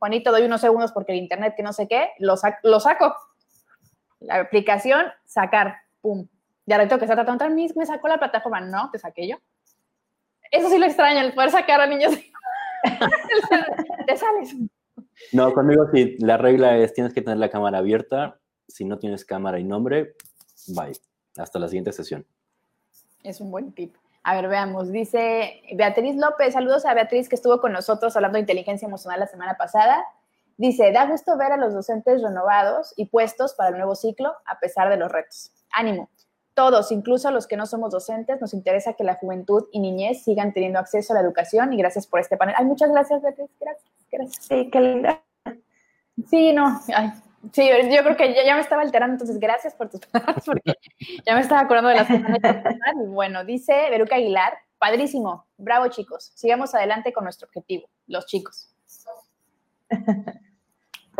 [0.00, 3.14] Juanito, doy unos segundos porque el internet, que no sé qué, lo, saco.
[4.18, 6.26] La aplicación, sacar, pum.
[6.66, 8.60] Ya ahora que estar tratando, me sacó la plataforma.
[8.60, 9.36] No, te saqué yo.
[10.50, 12.12] Eso sí lo extraño, el poder sacar a niños.
[14.06, 14.56] Te sales.
[15.32, 18.40] No, conmigo sí, la regla es tienes que tener la cámara abierta.
[18.66, 20.14] Si no tienes cámara y nombre,
[20.68, 20.92] bye.
[21.40, 22.26] Hasta la siguiente sesión.
[23.22, 23.94] Es un buen tip.
[24.22, 24.92] A ver, veamos.
[24.92, 29.26] Dice Beatriz López, saludos a Beatriz que estuvo con nosotros hablando de inteligencia emocional la
[29.26, 30.04] semana pasada.
[30.58, 34.58] Dice, da gusto ver a los docentes renovados y puestos para el nuevo ciclo a
[34.58, 35.52] pesar de los retos.
[35.72, 36.10] Ánimo.
[36.52, 40.52] Todos, incluso los que no somos docentes, nos interesa que la juventud y niñez sigan
[40.52, 42.54] teniendo acceso a la educación y gracias por este panel.
[42.58, 43.48] Ay, muchas gracias, Beatriz.
[43.58, 43.90] Gracias.
[44.12, 44.44] gracias.
[44.44, 45.22] Sí, qué linda.
[46.28, 46.78] Sí, no.
[46.94, 47.12] Ay,
[47.52, 50.74] Sí, yo creo que ya, me estaba alterando, entonces gracias por tus palabras, porque
[51.26, 52.74] ya me estaba acordando de las cosas.
[53.02, 58.74] Y bueno, dice Beruca Aguilar, padrísimo, bravo chicos, sigamos adelante con nuestro objetivo, los chicos.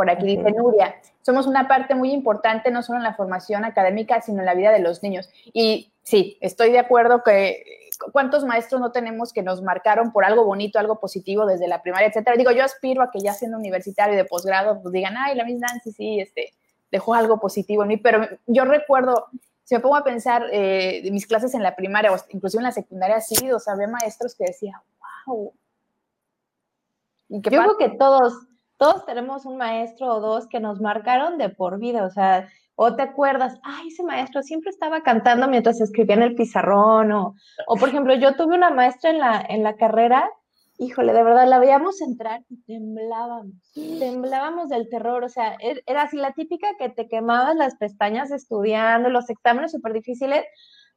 [0.00, 4.22] Por aquí dice Nuria, somos una parte muy importante no solo en la formación académica,
[4.22, 5.28] sino en la vida de los niños.
[5.52, 10.46] Y sí, estoy de acuerdo que cuántos maestros no tenemos que nos marcaron por algo
[10.46, 12.38] bonito, algo positivo desde la primaria, etcétera.
[12.38, 15.44] Digo, yo aspiro a que ya siendo universitario y de posgrado, pues digan, ay, la
[15.44, 16.54] misma Nancy sí, este,
[16.90, 19.26] dejó algo positivo en mí, pero yo recuerdo,
[19.64, 22.68] si me pongo a pensar eh, de mis clases en la primaria o inclusive en
[22.68, 24.80] la secundaria, sí, o sea, había maestros que decían,
[25.26, 25.52] wow.
[27.28, 28.46] yo creo que todos,
[28.80, 32.96] todos tenemos un maestro o dos que nos marcaron de por vida, o sea, o
[32.96, 37.34] te acuerdas, ay, ese maestro siempre estaba cantando mientras escribía en el pizarrón, o,
[37.66, 40.30] o por ejemplo, yo tuve una maestra en la, en la carrera,
[40.78, 46.04] híjole, de verdad, la veíamos entrar y temblábamos, temblábamos del terror, o sea, er, era
[46.04, 50.46] así la típica que te quemabas las pestañas estudiando, los exámenes súper difíciles,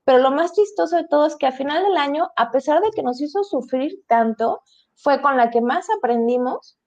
[0.06, 2.92] pero lo más chistoso de todo es que a final del año, a pesar de
[2.92, 4.62] que nos hizo sufrir tanto,
[4.96, 6.78] fue con la que más aprendimos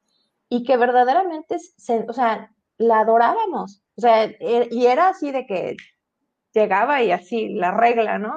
[0.48, 1.56] y que verdaderamente,
[2.08, 3.82] o sea, la adorábamos.
[3.96, 5.76] O sea, e, y era así de que
[6.52, 8.34] llegaba y así, la regla, ¿no?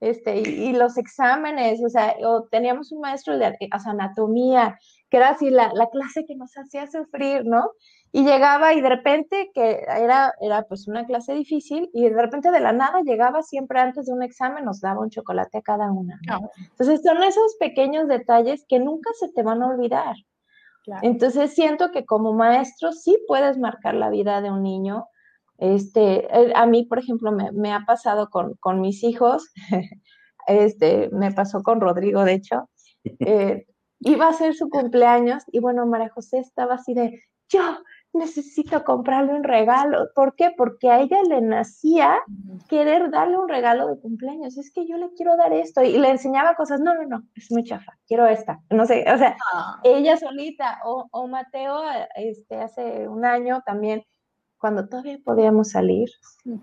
[0.00, 4.78] Este, y, los exámenes, o sea, o teníamos un maestro de anatomía,
[5.10, 7.70] que era así la, la, clase que nos hacía sufrir, ¿no?
[8.12, 12.52] Y llegaba y de repente, que era, era pues una clase difícil, y de repente
[12.52, 15.90] de la nada llegaba siempre antes de un examen, nos daba un chocolate a cada
[15.90, 16.18] una.
[16.26, 16.34] ¿no?
[16.34, 16.50] Ah.
[16.70, 20.14] Entonces son esos pequeños detalles que nunca se te van a olvidar.
[21.02, 25.06] Entonces siento que como maestro sí puedes marcar la vida de un niño.
[25.58, 29.50] Este, eh, a mí, por ejemplo, me, ha pasado con, mis hijos,
[30.46, 32.70] este, me pasó con Rodrigo, de hecho,
[33.20, 33.66] eh,
[34.00, 37.62] iba a ser su cumpleaños y bueno, María José estaba así de, yo
[38.18, 40.08] necesito comprarle un regalo.
[40.14, 40.52] ¿Por qué?
[40.56, 42.18] Porque a ella le nacía
[42.68, 44.58] querer darle un regalo de cumpleaños.
[44.58, 45.82] Es que yo le quiero dar esto.
[45.82, 48.60] Y le enseñaba cosas, no, no, no, es muy chafa, quiero esta.
[48.70, 49.80] No sé, o sea, ah.
[49.84, 51.80] ella solita, o, o, Mateo,
[52.16, 54.02] este, hace un año también,
[54.58, 56.08] cuando todavía podíamos salir,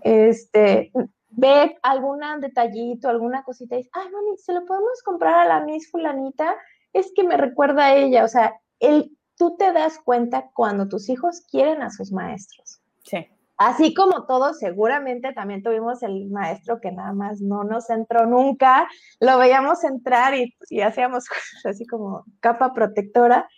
[0.02, 0.92] este,
[1.30, 5.64] ve algún detallito, alguna cosita y dice, ay, mami, ¿se lo podemos comprar a la
[5.64, 6.54] Miss Fulanita?
[6.92, 11.08] Es que me recuerda a ella, o sea, el tú te das cuenta cuando tus
[11.08, 12.80] hijos quieren a sus maestros.
[13.04, 13.26] Sí.
[13.58, 18.86] Así como todos, seguramente también tuvimos el maestro que nada más no nos entró nunca,
[19.18, 21.24] lo veíamos entrar y, hacíamos
[21.64, 23.48] así como capa protectora,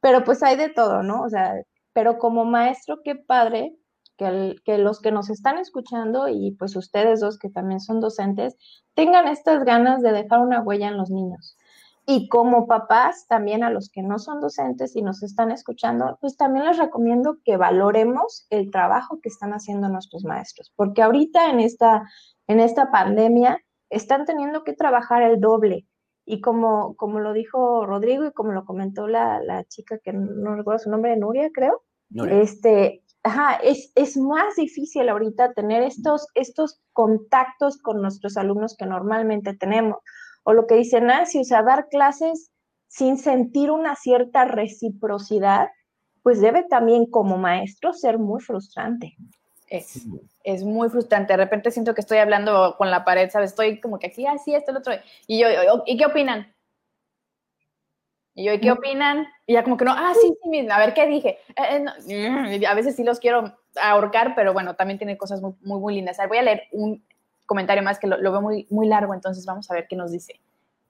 [0.00, 1.22] pero pues hay de todo, ¿no?
[1.22, 1.54] O sea,
[1.92, 3.76] pero como maestro, qué padre
[4.16, 8.56] que, que, los que nos están escuchando y pues ustedes dos que también son docentes,
[8.94, 11.58] tengan estas ganas de dejar una huella en los niños.
[12.06, 16.36] Y como papás, también a los que no son docentes y nos están escuchando, pues
[16.36, 21.60] también les recomiendo que valoremos el trabajo que están haciendo nuestros maestros, porque ahorita en
[21.60, 22.02] esta,
[22.46, 25.86] en esta pandemia están teniendo que trabajar el doble.
[26.26, 30.56] Y como, como lo dijo Rodrigo y como lo comentó la, la chica que no
[30.56, 31.82] recuerdo su nombre, Nuria, creo,
[32.30, 38.86] este, ajá, es, es, más difícil ahorita tener estos, estos contactos con nuestros alumnos que
[38.86, 39.98] normalmente tenemos
[40.44, 42.52] o lo que dice Nancy, o sea, dar clases
[42.86, 45.68] sin sentir una cierta reciprocidad,
[46.22, 49.16] pues debe también como maestro ser muy frustrante.
[49.68, 50.06] Es,
[50.44, 51.32] es muy frustrante.
[51.32, 53.50] De repente siento que estoy hablando con la pared, ¿sabes?
[53.50, 54.92] Estoy como que aquí, así, esto, el otro.
[55.26, 55.48] Y yo,
[55.86, 56.54] ¿y qué opinan?
[58.34, 59.26] Y yo, ¿y qué opinan?
[59.46, 61.38] Y ya como que no, ah, sí, sí, a ver qué dije.
[61.56, 65.80] Eh, eh, a veces sí los quiero ahorcar, pero bueno, también tiene cosas muy, muy,
[65.80, 66.18] muy lindas.
[66.28, 67.04] voy a leer un
[67.46, 70.40] comentario más que lo, veo muy, muy largo, entonces vamos a ver qué nos dice.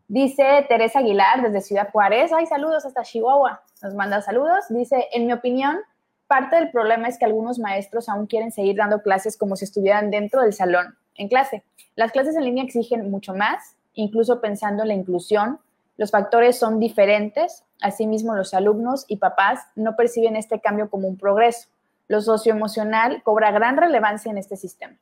[0.08, 4.64] Dice Teresa Aguilar desde Ciudad Juárez, ay, saludos hasta Chihuahua, nos manda saludos.
[4.68, 5.78] Dice, en mi opinión,
[6.26, 10.10] parte del problema es que algunos maestros aún quieren seguir dando clases como si estuvieran
[10.10, 11.64] dentro del salón, en clase.
[11.96, 15.60] Las clases en línea exigen mucho más, incluso pensando en la inclusión.
[15.96, 21.16] Los factores son diferentes, asimismo los alumnos y papás no perciben este cambio como un
[21.16, 21.68] progreso.
[22.08, 24.96] Lo socioemocional cobra gran relevancia en este sistema.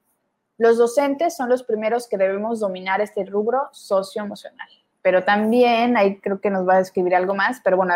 [0.62, 4.68] Los docentes son los primeros que debemos dominar este rubro socioemocional.
[5.02, 7.94] pero también ahí creo que nos va a describir algo más, pero bueno,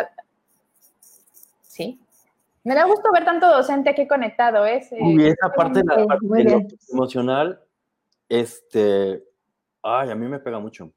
[1.62, 2.00] sí.
[2.64, 4.85] Me da gusto ver tanto docente aquí conectado, ¿eh?
[4.90, 7.61] y esa parte, de la parte emocional,
[8.29, 9.22] este,
[9.85, 10.90] ay, a mí me pega mucho.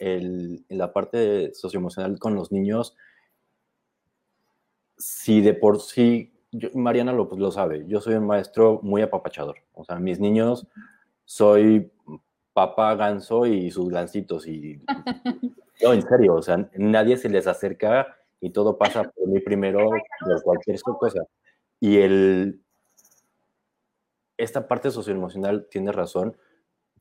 [0.00, 2.96] El, la parte socioemocional con los niños,
[4.98, 6.32] si de por sí,
[6.74, 9.56] Mariana lo, pues, lo sabe, yo soy un maestro muy apapachador.
[9.74, 10.66] O sea, mis niños,
[11.24, 11.90] soy
[12.52, 14.46] papá ganso y sus gancitos.
[14.46, 14.80] Y,
[15.82, 19.90] no, en serio, o sea, nadie se les acerca y todo pasa por mí primero
[20.20, 21.24] por cualquier cosa.
[21.80, 22.60] Y el,
[24.36, 26.36] esta parte socioemocional tiene razón,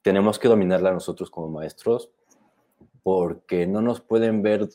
[0.01, 2.11] tenemos que dominarla nosotros como maestros
[3.03, 4.69] porque no nos pueden ver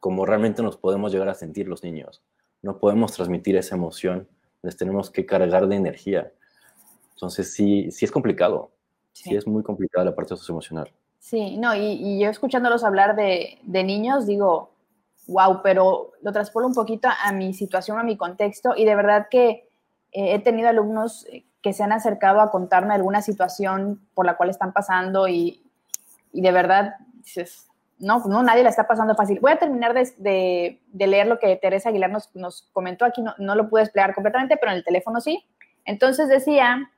[0.00, 2.22] como realmente nos podemos llegar a sentir los niños.
[2.62, 4.28] No podemos transmitir esa emoción,
[4.62, 6.32] les tenemos que cargar de energía.
[7.14, 8.72] Entonces sí, sí es complicado
[9.22, 9.36] sí.
[9.36, 10.90] es muy complicada la parte socioemocional.
[11.18, 14.70] Sí, no, y, yo escuchándolos hablar de, niños, digo,
[15.26, 19.26] wow, pero lo transpolo un poquito a mi situación, a mi contexto, y de verdad
[19.30, 19.68] que
[20.12, 24.36] eh, he tenido alumnos eh, que se han acercado a contarme alguna situación por la
[24.36, 25.62] cual están pasando y,
[26.32, 27.67] de verdad dices,
[27.98, 29.40] no, no, nadie la está pasando fácil.
[29.40, 33.68] Voy a terminar de, leer lo que Teresa Aguilar nos, comentó aquí, no, no, lo
[33.68, 35.44] pude desplegar completamente, pero en el teléfono sí.
[35.84, 36.90] Entonces decía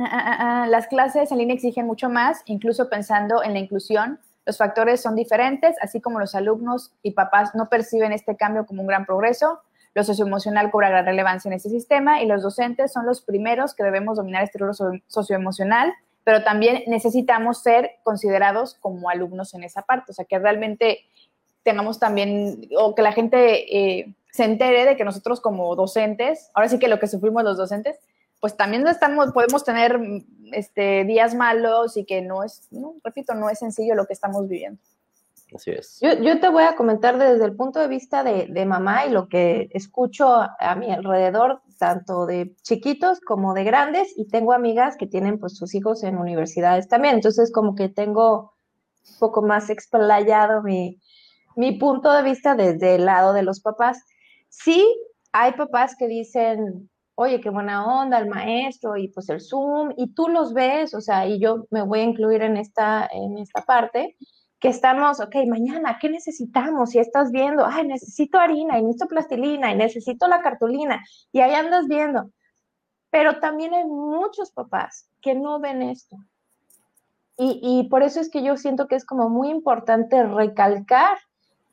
[0.00, 4.20] Ah, ah, ah, las clases en línea exigen mucho más, incluso pensando en la inclusión.
[4.46, 8.82] Los factores son diferentes, así como los alumnos y papás no perciben este cambio como
[8.82, 9.60] un gran progreso.
[9.94, 13.82] Lo socioemocional cobra gran relevancia en este sistema y los docentes son los primeros que
[13.82, 14.72] debemos dominar este rol
[15.08, 15.92] socioemocional,
[16.28, 21.06] pero también necesitamos ser considerados como alumnos en esa parte, o sea, que realmente
[21.62, 23.38] tengamos también, o que la gente
[23.74, 27.56] eh, se entere de que nosotros como docentes, ahora sí que lo que sufrimos los
[27.56, 27.98] docentes,
[28.40, 29.98] pues también estamos, podemos tener
[30.52, 34.46] este, días malos y que no es, no, repito, no es sencillo lo que estamos
[34.46, 34.82] viviendo.
[35.54, 35.98] Así es.
[36.02, 39.70] Yo, te voy a comentar desde el punto de vista de, mamá y lo que
[39.72, 45.38] escucho a, mi alrededor, tanto de chiquitos como de grandes, y tengo amigas que tienen
[45.38, 48.52] pues sus hijos en universidades también, entonces como que tengo
[49.12, 51.00] un poco más explayado mi,
[51.56, 54.04] mi punto de vista desde el lado de los papás.
[54.48, 54.84] Sí,
[55.32, 60.14] hay papás que dicen, oye, qué buena onda el maestro y pues el Zoom, y
[60.14, 63.62] tú los ves, o sea, y yo me voy a incluir en esta, en esta
[63.62, 64.16] parte,
[64.60, 66.90] que estamos, ok, mañana, ¿qué necesitamos?
[66.90, 71.54] Si estás viendo, ay, necesito harina, y necesito plastilina, y necesito la cartulina, y ahí
[71.54, 72.30] andas viendo.
[73.10, 76.16] Pero también hay muchos papás que no ven esto.
[77.36, 81.18] Y, y por eso es que yo siento que es como muy importante recalcar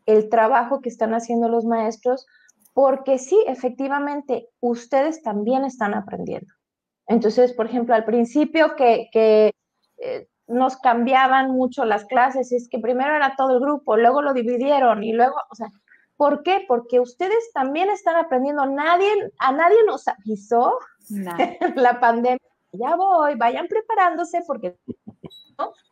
[0.06, 2.28] el trabajo que están haciendo los maestros,
[2.74, 6.54] porque sí, efectivamente, ustedes también están aprendiendo.
[7.08, 13.15] Entonces, por ejemplo, al principio que, eh, nos cambiaban mucho las clases, es que primero
[13.15, 15.69] era todo el grupo, luego lo dividieron y luego, o sea,
[16.17, 16.63] ¿por qué?
[16.67, 18.65] Porque ustedes también están aprendiendo.
[18.65, 20.77] Nadie, a nadie nos avisó
[21.75, 22.39] la pandemia.
[22.71, 24.77] Ya voy, vayan preparándose porque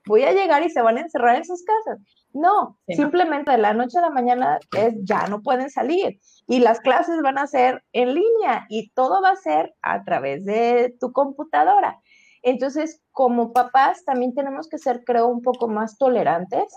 [0.06, 2.00] voy a llegar y se van a encerrar en sus casas.
[2.34, 6.80] No, simplemente de la noche a la mañana es ya no pueden salir y las
[6.80, 11.12] clases van a ser en línea y todo va a ser a través de tu
[11.12, 12.02] computadora.
[12.44, 16.76] Entonces, como papás también tenemos que ser, creo, un poco más tolerantes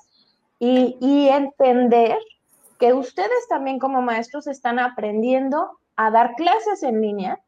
[0.59, 2.17] y, entender
[2.79, 7.41] que ustedes también como maestros están aprendiendo a dar clases en línea.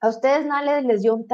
[0.00, 1.26] A ustedes nadie les dio un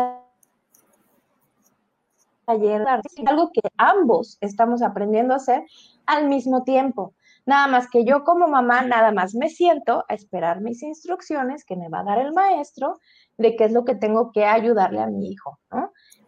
[2.47, 2.85] ayer,
[3.27, 5.65] algo que ambos estamos aprendiendo a hacer
[6.07, 7.13] al mismo tiempo.
[7.47, 11.77] Nada más que yo como mamá, nada más me siento a esperar mis instrucciones que
[11.77, 12.99] me va a dar el maestro
[13.39, 15.59] de qué es lo que tengo que ayudarle a mi hijo.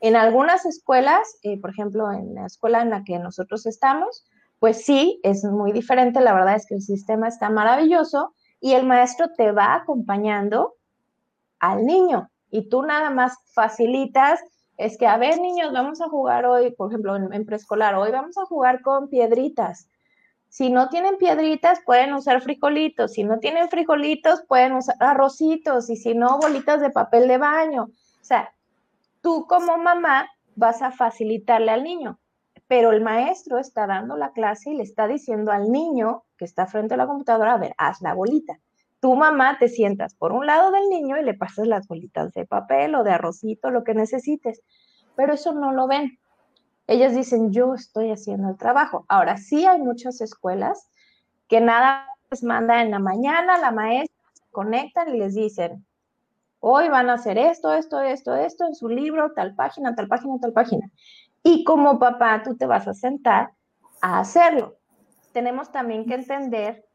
[0.00, 4.24] En algunas escuelas, eh, por ejemplo, en la escuela en la que nosotros estamos,
[4.61, 6.20] pues sí, es muy diferente.
[6.20, 10.74] La verdad es que el sistema está maravilloso y el maestro te va acompañando
[11.59, 14.40] al niño y tú nada más facilitas
[14.76, 18.38] es que, a ver, niños, vamos a jugar hoy, por ejemplo, en, preescolar, hoy vamos
[18.38, 19.88] a jugar con piedritas.
[20.48, 23.12] Si no tienen piedritas, pueden usar frijolitos.
[23.12, 25.90] Si no tienen frijolitos, pueden usar arrocitos.
[25.90, 27.84] Y si no, bolitas de papel de baño.
[27.84, 28.53] O sea,
[29.20, 32.18] tú como mamá vas a facilitarle al niño,
[32.66, 36.66] pero el maestro está dando la clase y le está diciendo al niño que está
[36.66, 38.59] frente a la computadora, a ver, haz la bolita
[39.01, 42.46] tu mamá te sientas por un lado del niño y le pasas las bolitas de
[42.46, 44.62] papel o de arrocito, lo que necesites.
[45.14, 46.18] Pero eso no lo ven.
[46.89, 49.05] Ellas dicen, yo estoy haciendo el trabajo.
[49.09, 50.89] Ahora, sí hay muchas escuelas
[51.47, 55.86] que nada les manda en la mañana, la maestra se conectan y les dicen,
[56.61, 60.39] hoy van a hacer esto, esto, esto, esto en su libro, tal página, tal página,
[60.41, 60.91] tal página.
[61.43, 63.53] Y como papá, tú te vas a sentar
[64.01, 64.78] a hacerlo.
[65.32, 66.86] Tenemos también que entender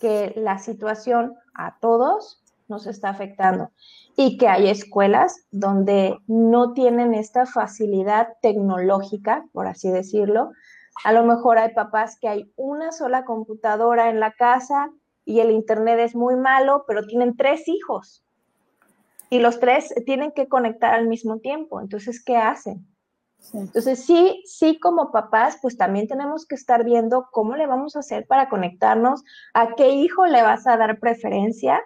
[0.00, 3.70] que la situación a todos nos está afectando
[4.16, 10.52] y que hay escuelas donde no tienen esta facilidad tecnológica, por así decirlo.
[11.04, 14.90] A lo mejor hay papás que hay una sola computadora en la casa
[15.24, 18.24] y el internet es muy malo, pero tienen tres hijos
[19.30, 21.80] y los tres tienen que conectar al mismo tiempo.
[21.80, 22.86] Entonces, ¿qué hacen?
[23.54, 28.00] Entonces, sí, sí, como papás, pues también tenemos que estar viendo cómo le vamos a
[28.00, 29.22] hacer para conectarnos,
[29.54, 31.80] a qué hijo le vas a dar preferencia,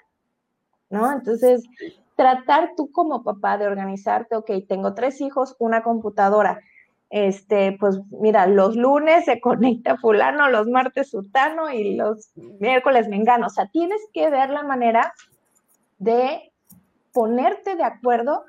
[0.95, 1.13] ¿no?
[1.13, 1.63] Entonces,
[2.17, 6.61] tratar tú como papá de organizarte, ok, tengo tres hijos, una computadora,
[7.11, 13.47] este, pues mira, los lunes se conecta fulano, los martes sutano y los miércoles mengano.
[13.47, 15.13] O sea, tienes que ver la manera
[15.99, 16.53] de
[17.13, 18.45] ponerte de acuerdo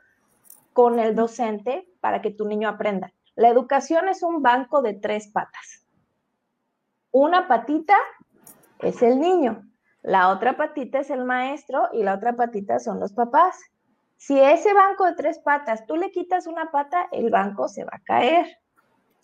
[0.74, 3.14] con el docente para que tu niño aprenda.
[3.36, 5.86] La educación es un banco de tres patas.
[7.12, 7.96] Una patita
[8.80, 9.64] es el niño,
[10.06, 13.58] la otra patita es el maestro y la otra patita son los papás.
[14.18, 17.93] Si ese banco de tres patas tú le quitas una pata, el banco se va
[17.93, 18.45] a caer.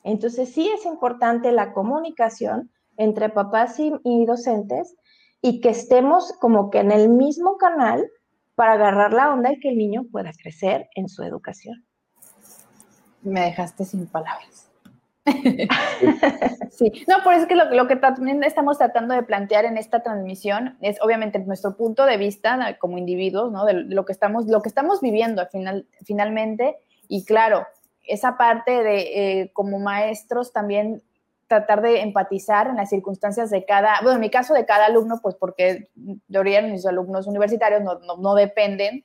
[0.04, 4.96] Entonces sí es importante la comunicación entre papás y, docentes
[5.40, 8.04] y que estemos como que en el mismo canal
[8.56, 11.86] para agarrar la onda y que el niño pueda crecer en su educación.
[13.22, 14.71] Me dejaste sin palabras.
[16.72, 20.02] sí, no, por eso es que lo, que también estamos tratando de plantear en esta
[20.02, 23.66] transmisión es obviamente nuestro punto de vista como individuos, ¿no?
[23.66, 27.68] De lo que estamos, lo que estamos viviendo al final, finalmente, y claro,
[28.08, 31.04] esa parte de eh, como maestros también
[31.48, 35.20] tratar de empatizar en las circunstancias de cada, bueno, en mi caso de cada alumno,
[35.22, 39.04] pues porque de origen mis alumnos universitarios no, no, dependen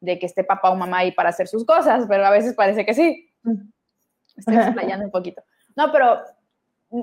[0.00, 2.84] de que esté papá o mamá ahí para hacer sus cosas, pero a veces parece
[2.84, 3.30] que sí.
[4.38, 5.42] Estoy explayando un poquito.
[5.76, 6.22] No, pero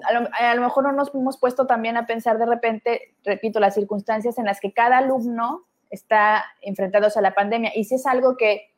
[0.03, 4.37] a lo, mejor no nos hemos puesto también a pensar de repente, repito, las circunstancias
[4.37, 7.71] en las que cada alumno está enfrentándose a la pandemia.
[7.75, 8.73] Y si es algo que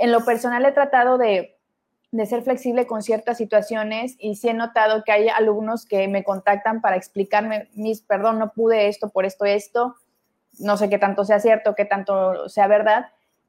[0.00, 1.56] en lo personal he tratado de,
[2.10, 6.24] de ser flexible con ciertas situaciones y sí he notado que hay alumnos que me
[6.24, 9.94] contactan para explicarme, mis, perdón, no pude esto por esto, esto,
[10.58, 13.06] no sé qué tanto sea cierto, qué tanto sea verdad,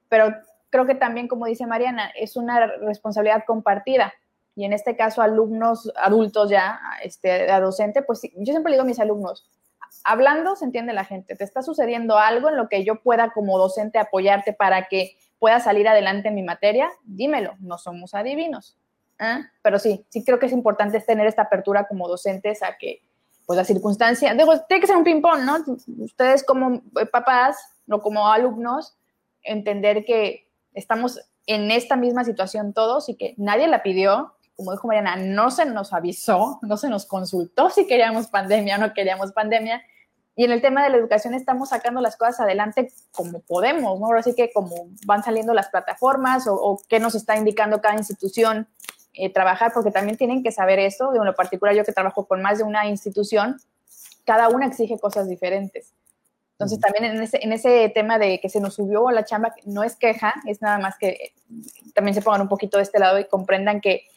[0.10, 0.36] pero
[0.70, 4.14] creo que también, como dice Mariana, es una responsabilidad compartida.
[4.56, 8.84] Y en este caso, alumnos adultos ya, este, a docente, pues yo siempre le digo
[8.84, 9.50] a mis alumnos,
[10.04, 13.58] hablando se entiende la gente, te está sucediendo algo en lo que yo pueda como
[13.58, 18.78] docente apoyarte para que pueda salir adelante en mi materia, dímelo, no somos adivinos.
[19.20, 19.46] ¿eh?
[19.62, 23.02] Pero sí, sí creo que es importante tener esta apertura como docentes a que,
[23.46, 25.58] pues la circunstancia, digo, tiene que ser un ping-pong, ¿no?
[26.04, 26.82] Ustedes como
[27.12, 27.58] papás
[27.90, 28.96] o como alumnos,
[29.42, 34.90] entender que estamos en esta misma situación todos y que nadie la pidió, como dijo
[34.90, 39.32] Mariana, no se nos avisó, no se nos consultó si queríamos pandemia o no queríamos
[39.32, 39.82] pandemia,
[40.36, 44.08] y en el tema de la educación estamos sacando las cosas adelante como podemos, ¿no?
[44.08, 48.68] Ahora sí que como van saliendo las plataformas o, qué nos está indicando cada institución
[49.14, 51.12] eh, trabajar, porque también tienen que saber eso.
[51.12, 53.58] De lo particular, yo que trabajo con más de una institución,
[54.26, 55.94] cada una exige cosas diferentes.
[56.52, 59.84] Entonces, también en ese, en ese tema de que se nos subió la chamba, no
[59.84, 61.34] es queja, es nada más que
[61.94, 64.08] también se pongan un poquito de este lado y comprendan que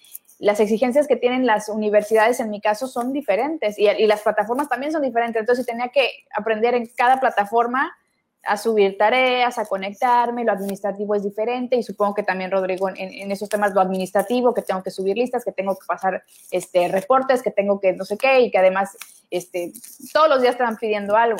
[0.43, 4.91] las exigencias que tienen las universidades en mi caso son diferentes y, las plataformas también
[4.91, 5.39] son diferentes.
[5.39, 7.97] Entonces tenía que aprender en cada plataforma
[8.43, 13.31] a subir tareas, a conectarme, lo administrativo es diferente y supongo que también Rodrigo en,
[13.31, 17.41] esos temas lo administrativo, que tengo que subir listas, que tengo que pasar este, reportes,
[17.41, 18.97] que tengo que no sé qué y que además
[19.31, 19.73] este,
[20.13, 21.39] todos los días están pidiendo algo.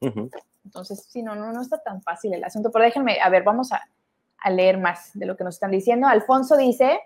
[0.00, 3.72] Entonces, sí, no, no, no está tan fácil el asunto, pero déjenme, a ver, vamos
[3.72, 3.82] a,
[4.38, 6.06] a leer más de lo que nos están diciendo.
[6.06, 7.00] Alfonso dice,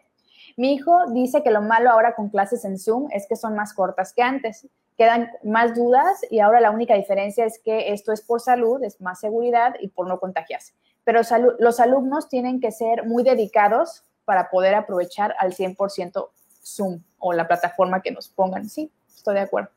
[0.59, 3.73] mi hijo dice que lo malo ahora con clases en Zoom es que son más
[3.73, 4.67] cortas que antes.
[4.97, 9.01] Quedan más dudas y ahora la única diferencia es que esto es por salud, es
[9.01, 10.75] más seguridad y por no contagiarse.
[11.05, 11.21] Pero
[11.61, 16.29] los alumnos tienen que ser muy dedicados para poder aprovechar al 100%
[16.61, 18.69] Zoom o la plataforma que nos pongan.
[18.69, 19.71] Sí, estoy de acuerdo.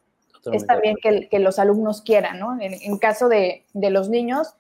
[0.52, 2.58] Está bien que, que, los alumnos quieran, ¿no?
[2.60, 4.56] En, caso de, de los niños,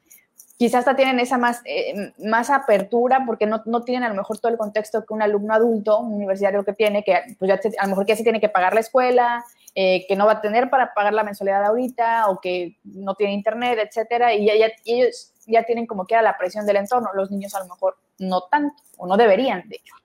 [0.61, 4.37] quizás hasta tienen esa más, eh, más apertura porque no, no, tienen a lo mejor
[4.37, 7.85] todo el contexto que un alumno adulto, un universitario que tiene, que pues ya a
[7.85, 9.43] lo mejor que sí tiene que pagar la escuela,
[9.73, 13.33] eh, que no va a tener para pagar la mensualidad ahorita o que no tiene
[13.33, 17.31] internet, etcétera, y, ya, ellos ya tienen como que era la presión del entorno, los
[17.31, 19.95] niños a lo mejor no tanto, o no deberían, de hecho.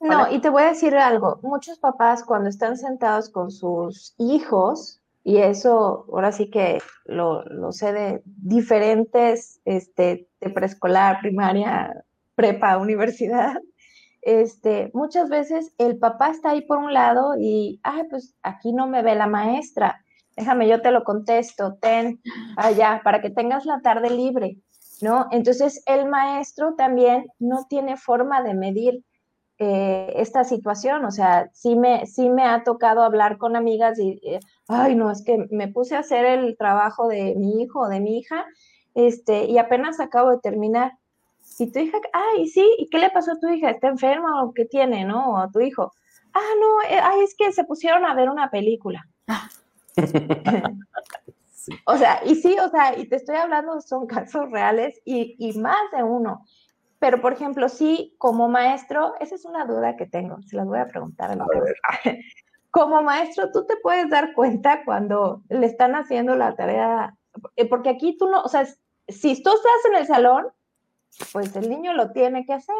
[0.00, 4.97] No, y te voy a decir algo, muchos papás cuando están sentados con sus hijos,
[5.28, 12.02] y eso ahora sí que lo, sé de diferentes, este, de preescolar, primaria,
[12.34, 13.60] prepa, universidad.
[14.22, 18.86] este, muchas veces el papá está ahí por un lado y, ay, pues aquí no
[18.86, 20.02] me ve la maestra.
[20.34, 22.22] Déjame, yo te lo contesto, ten
[22.56, 24.56] allá, para que tengas la tarde libre,
[25.02, 25.26] ¿no?
[25.30, 29.04] Entonces, el maestro también no tiene forma de medir
[29.58, 34.20] eh, esta situación, o sea, sí me, sí me ha tocado hablar con amigas y,
[34.22, 34.38] eh,
[34.68, 38.00] ay, no, es que me puse a hacer el trabajo de mi hijo o de
[38.00, 38.46] mi hija,
[38.94, 40.92] este, y apenas acabo de terminar.
[41.58, 43.70] Y tu hija, ay, sí, ¿y qué le pasó a tu hija?
[43.70, 45.32] ¿Está enferma o qué tiene, no?
[45.32, 45.92] O a tu hijo.
[46.32, 49.04] Ah, no, eh, ay, es que se pusieron a ver una película.
[51.84, 55.58] O sea, y sí, o sea, y te estoy hablando, son casos reales y, y
[55.58, 56.46] más de uno.
[56.98, 60.78] Pero, por ejemplo, sí, como maestro, esa es una duda que tengo, se las voy
[60.78, 61.46] a preguntar a los
[62.70, 67.16] Como maestro, tú te puedes dar cuenta cuando le están haciendo la tarea,
[67.56, 68.66] eh, porque aquí tú no, o sea,
[69.08, 70.46] si tú estás en el salón,
[71.32, 72.76] pues el niño lo tiene que hacer,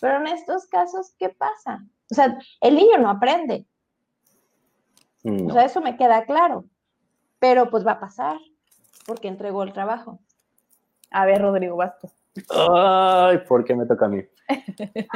[0.00, 1.84] pero en estos casos, ¿qué pasa?
[2.10, 3.66] O sea, el niño no aprende.
[5.24, 6.64] O sea, eso me queda claro,
[7.38, 8.38] pero pues va a pasar,
[9.06, 10.18] porque entregó el trabajo.
[11.10, 11.94] A ver, Rodrigo, vas
[12.48, 14.24] Ay, ¿por qué me toca a mí?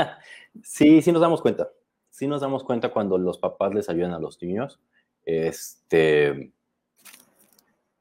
[0.62, 1.68] sí, sí nos damos cuenta.
[2.14, 4.78] Sí nos damos cuenta cuando los papás les ayudan a los niños.
[5.24, 6.52] Este,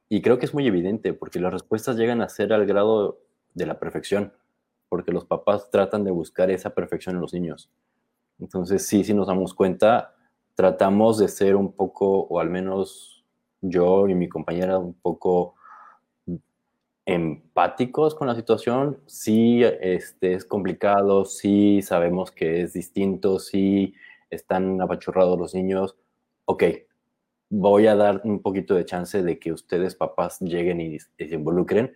[0.08, 3.22] y creo que es muy evidente porque las respuestas llegan a ser al grado
[3.56, 4.32] de la perfección,
[4.88, 7.72] porque los papás tratan de buscar esa perfección en los niños.
[8.38, 10.14] Entonces, sí, sí nos damos cuenta,
[10.54, 13.26] tratamos de ser un poco, o al menos
[13.62, 15.56] yo y mi compañera, un poco
[17.06, 19.00] empáticos con la situación.
[19.06, 23.94] Sí, este, es complicado, sí sabemos que es distinto, sí
[24.30, 25.96] están apachurrados los niños.
[26.46, 26.64] Ok,
[27.50, 31.94] voy a dar un poquito de chance de que ustedes, papás, lleguen y, se involucren,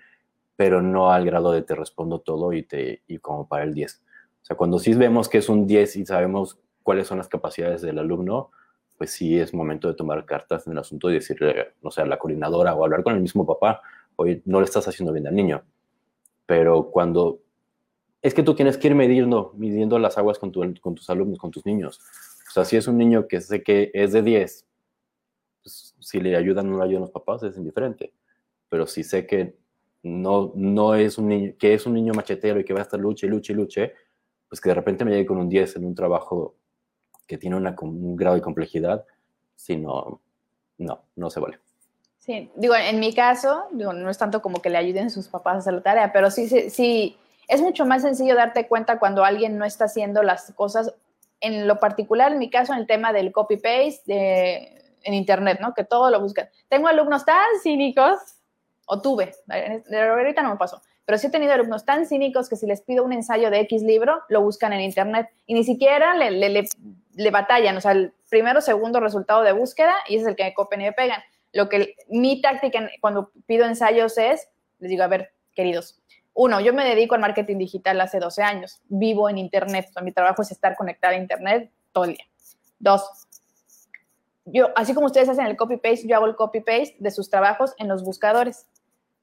[0.55, 4.03] pero no al grado de te respondo todo y, te, y como para el 10.
[4.41, 7.81] O sea, cuando sí vemos que es un 10 y sabemos cuáles son las capacidades
[7.81, 8.51] del alumno,
[8.97, 12.17] pues sí es momento de tomar cartas en el asunto y decirle, no sé, la
[12.17, 13.81] coordinadora o hablar con el mismo papá,
[14.17, 15.63] hoy no le estás haciendo bien al niño.
[16.45, 17.41] Pero cuando
[18.21, 21.65] es que tú tienes que ir midiendo, midiendo las aguas con, tus alumnos, con tus
[21.65, 21.99] niños.
[22.49, 24.67] O sea, si es un niño que sé que es de 10,
[25.63, 28.13] pues, si le ayudan o no le ayudan los papás, es indiferente.
[28.69, 29.55] Pero si sé que
[30.03, 32.99] no, no es un niño, que es un niño machetero y que va a estar
[32.99, 33.93] luche, luche, luche,
[34.49, 36.55] pues que de repente me llegue con un 10 en un trabajo
[37.27, 39.05] que tiene un grado de complejidad,
[39.55, 40.21] si no,
[40.77, 41.59] no, no se vale.
[42.27, 45.55] Sí, digo, en mi caso, digo, no es tanto como que le ayuden sus papás
[45.55, 47.17] a hacer la tarea, pero sí, sí, sí,
[47.47, 50.93] es mucho más sencillo darte cuenta cuando alguien no está haciendo las cosas,
[51.39, 55.73] en lo particular, en mi caso, en el tema del copy-paste en Internet, ¿no?
[55.73, 56.49] Que todo lo buscan.
[56.67, 58.19] Tengo alumnos tan cínicos,
[58.87, 62.67] o tuve, ahorita no me pasó, pero sí he tenido alumnos tan cínicos que si
[62.67, 66.31] les pido un ensayo de X libro, lo buscan en Internet y ni siquiera le,
[66.31, 66.67] le,
[67.13, 70.53] le, batallan, o sea, el primero segundo resultado de búsqueda y ese es el que
[70.53, 71.21] copian y me pegan.
[71.57, 74.47] Lo que mi táctica cuando pido ensayos es,
[74.77, 75.99] les digo, a ver, queridos,
[76.35, 80.43] uno, yo me dedico al marketing digital hace 12 años, vivo en Internet, mi trabajo
[80.43, 82.25] es estar conectada a Internet todo el día.
[82.77, 83.09] Dos,
[84.45, 87.87] yo, así como ustedes hacen el copy-paste, yo hago el copy-paste de sus trabajos en
[87.87, 88.67] los buscadores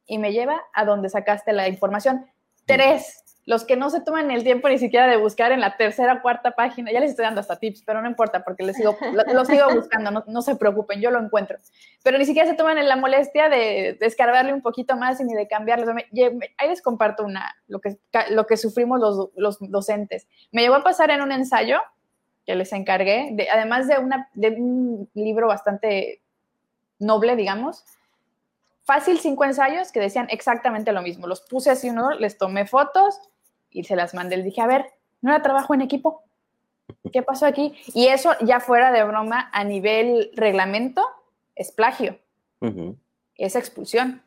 [0.05, 2.27] y me lleva a donde sacaste la información.
[2.67, 6.15] Tres, los que no se toman el tiempo ni siquiera de buscar en la tercera
[6.15, 8.97] o cuarta página, ya les estoy dando hasta tips, pero no importa porque les sigo,
[9.13, 11.59] lo, sigo buscando, no, se preocupen, yo lo encuentro.
[12.03, 15.35] Pero ni siquiera se toman en la molestia de descargarle un poquito más y ni
[15.35, 15.93] de cambiarlo.
[15.95, 17.99] Ahí les comparto una, lo que,
[18.31, 20.27] lo que sufrimos los, los docentes.
[20.51, 21.81] Me llegó a pasar en un ensayo
[22.47, 26.23] que les encargué, de, además de, una, de un libro bastante
[26.99, 27.85] noble, digamos,
[28.85, 31.27] fácil cinco ensayos que decían exactamente lo mismo.
[31.27, 33.19] Los puse así uno, les tomé fotos
[33.75, 34.37] y se las mandé.
[34.37, 34.87] Les dije, a ver,
[35.21, 36.23] ¿no era trabajo en equipo?
[37.13, 37.75] ¿Qué pasó aquí?
[37.93, 41.05] Y eso ya fuera de broma a nivel reglamento
[41.55, 42.19] es plagio,
[43.37, 44.23] es expulsión.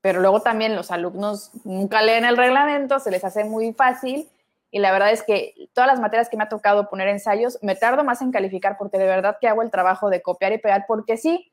[0.00, 4.28] Pero luego también los alumnos nunca leen el reglamento, se les hace muy fácil
[4.70, 7.76] y la verdad es que todas las materias que me ha tocado poner ensayos, me
[7.76, 10.84] tardo más en calificar porque de verdad que hago el trabajo de copiar y pegar,
[10.86, 11.52] porque sí,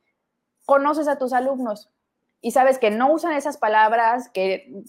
[0.66, 1.90] conoces a tus alumnos
[2.42, 4.84] y sabes que no usan esas palabras, que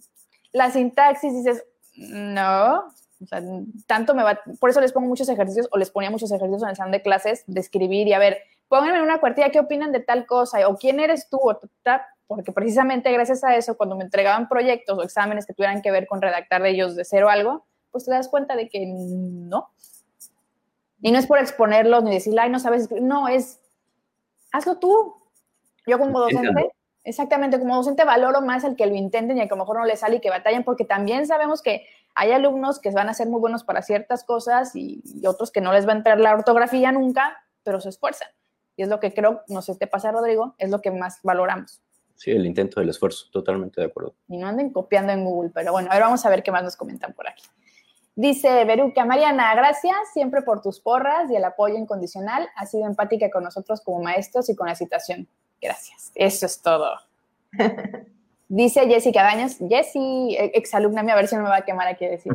[0.54, 1.64] la sintaxis dices,
[1.96, 3.42] no, o sea,
[3.86, 6.68] tanto me va, por eso les pongo muchos ejercicios o les ponía muchos ejercicios en
[6.70, 8.38] el salón de clases de escribir y a ver,
[8.68, 11.60] pónganme en una cuartilla qué opinan de tal cosa o quién eres tú o
[12.26, 16.06] porque precisamente gracias a eso cuando me entregaban proyectos o exámenes que tuvieran que ver
[16.06, 19.70] con redactar de ellos de cero algo, pues te das cuenta de que no.
[21.02, 23.60] Y no es por exponerlos ni decir, ay, no sabes no, es
[24.52, 25.16] hazlo tú.
[25.86, 26.72] Yo como docente
[27.04, 29.78] Exactamente, como docente valoro más el que lo intenten y a que a lo mejor
[29.78, 33.14] no le sale y que batallen, porque también sabemos que hay alumnos que van a
[33.14, 36.32] ser muy buenos para ciertas cosas y, otros que no les va a entrar la
[36.32, 38.28] ortografía nunca, pero se esfuerzan.
[38.76, 41.82] Y es lo que creo, no sé te pasa, Rodrigo, es lo que más valoramos.
[42.14, 44.14] Sí, el intento del esfuerzo, totalmente de acuerdo.
[44.28, 46.62] Y no anden copiando en Google, pero bueno, a ver, vamos a ver qué más
[46.62, 47.44] nos comentan por aquí.
[48.16, 52.48] Dice Beruca, Mariana, gracias siempre por tus porras y el apoyo incondicional.
[52.54, 55.28] Has sido empática con nosotros como maestros y con la citación.
[55.64, 56.12] Gracias.
[56.14, 57.00] Eso es todo.
[58.48, 62.06] Dice Jessica Daños, Jessie, exalumna mía, a ver si no me va a quemar aquí
[62.06, 62.32] decir.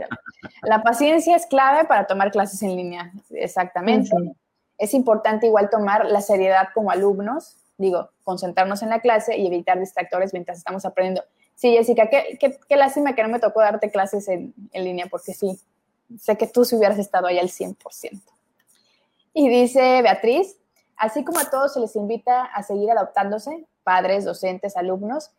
[0.64, 3.14] La paciencia es clave para tomar clases en línea.
[3.30, 4.10] Exactamente.
[4.80, 9.80] Es importante igual tomar la seriedad como alumnos, digo, concentrarnos en la clase y evitar
[9.80, 11.24] distractores mientras estamos aprendiendo.
[11.54, 15.34] Sí, Jessica, qué, qué, lástima que no me tocó darte clases en, en, línea, porque
[15.34, 15.60] sí,
[16.18, 17.76] sé que tú si hubieras estado ahí al 100%.
[19.34, 20.59] Y dice Beatriz,
[21.00, 25.32] así como a todos se les invita a seguir adaptándose, padres, docentes, alumnos,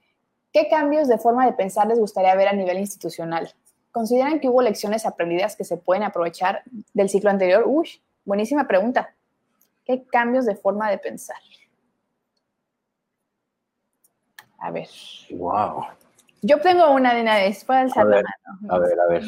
[0.53, 3.53] ¿qué cambios de forma de pensar les gustaría ver a nivel institucional?
[3.93, 6.63] ¿Consideran que hubo lecciones aprendidas que se pueden aprovechar
[6.95, 7.65] del ciclo anterior?
[7.67, 9.15] Uy, buenísima pregunta.
[9.85, 11.37] ¿Qué cambios de forma de pensar?
[14.59, 14.89] A ver.
[15.31, 15.87] Wow.
[16.43, 18.75] Yo tengo una de una vez, puedo alzar la mano.
[18.75, 19.23] A ver, a ver.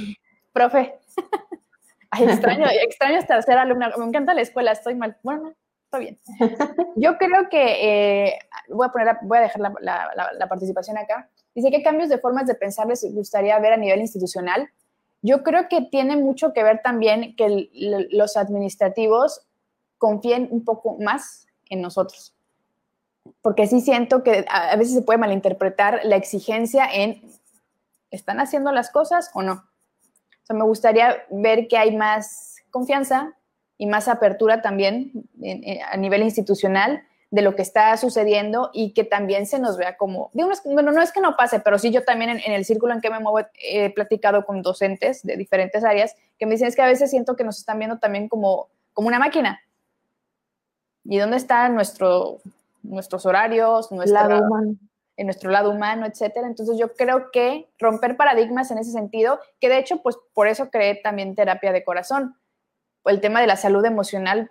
[0.52, 0.98] Profe.
[2.10, 3.92] Ay, extraño, extraño estar ser alumna.
[3.96, 5.16] Me encanta la escuela, estoy mal.
[5.22, 5.54] Bueno,
[5.92, 6.18] estoy bien.
[6.96, 8.38] Yo creo que eh,
[8.68, 11.28] voy, a poner, voy a dejar la, participación acá.
[11.54, 14.70] Dice, ¿qué cambios de formas de pensar les gustaría ver a nivel institucional?
[15.20, 17.70] Yo creo que tiene mucho que ver también que
[18.10, 19.46] los administrativos
[19.98, 22.34] confíen un poco más en nosotros
[23.40, 27.22] porque sí siento que a veces se puede malinterpretar la exigencia en,
[28.10, 29.52] ¿están haciendo las cosas o no?
[29.52, 33.36] O sea, me gustaría ver que hay más confianza
[33.78, 35.12] y más apertura también
[35.90, 40.30] a nivel institucional de lo que está sucediendo y que también se nos vea como,
[40.34, 43.10] bueno, no es que no pase, pero sí yo también en, el círculo en que
[43.10, 46.86] me muevo he platicado con docentes de diferentes áreas que me dicen es que a
[46.86, 49.60] veces siento que nos están viendo también como, como una máquina.
[51.04, 52.38] ¿Y dónde está nuestro
[52.82, 53.96] nuestros horarios, en
[55.26, 56.46] nuestro lado humano, etcétera.
[56.46, 60.70] Entonces yo creo que romper paradigmas en ese sentido, que de hecho, pues por eso
[60.70, 62.36] creé también terapia de corazón,
[63.04, 64.50] el tema de la salud emocional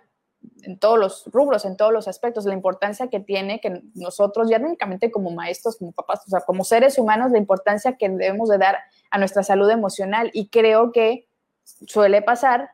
[0.62, 4.58] en todos los rubros, en todos los aspectos, la importancia que tiene que nosotros, ya
[4.58, 8.58] únicamente como maestros, como papás, o sea, como seres humanos, la importancia que debemos de
[8.58, 8.78] dar
[9.10, 10.30] a nuestra salud emocional.
[10.32, 11.28] Y creo que
[11.62, 12.70] suele pasar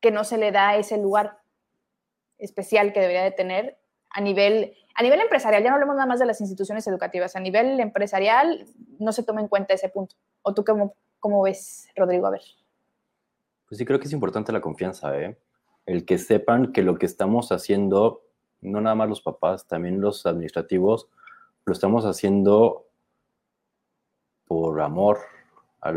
[0.00, 1.38] que no se le da ese lugar
[2.38, 3.78] especial que debería de tener
[4.10, 7.40] a nivel a nivel empresarial, ya no hablemos nada más de las instituciones educativas, a
[7.40, 8.66] nivel empresarial
[8.98, 10.16] no se toma en cuenta ese punto.
[10.42, 12.26] ¿O tú cómo, cómo ves, Rodrigo?
[12.26, 12.42] A ver.
[13.72, 15.38] Pues sí, creo que es importante la confianza, ¿eh?
[15.86, 18.22] El que sepan que lo que estamos haciendo,
[18.60, 21.08] no nada más los papás, también los administrativos,
[21.64, 22.86] lo estamos haciendo
[24.44, 25.20] por amor
[25.80, 25.90] a,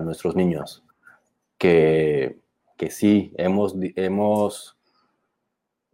[0.00, 0.84] nuestros niños.
[1.56, 2.38] Que,
[2.76, 4.76] que sí, hemos, hemos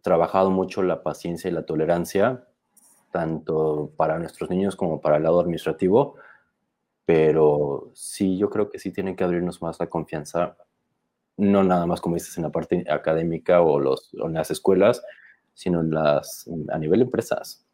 [0.01, 2.49] trabajado mucho la paciencia y la tolerancia,
[3.13, 6.15] tanto para nuestros niños como para el lado administrativo,
[7.05, 10.57] pero sí, yo creo que sí tienen que abrirnos más la confianza,
[11.37, 15.03] no nada más como dices en la parte académica o, los, en las escuelas,
[15.53, 17.65] sino en las, a nivel de empresas,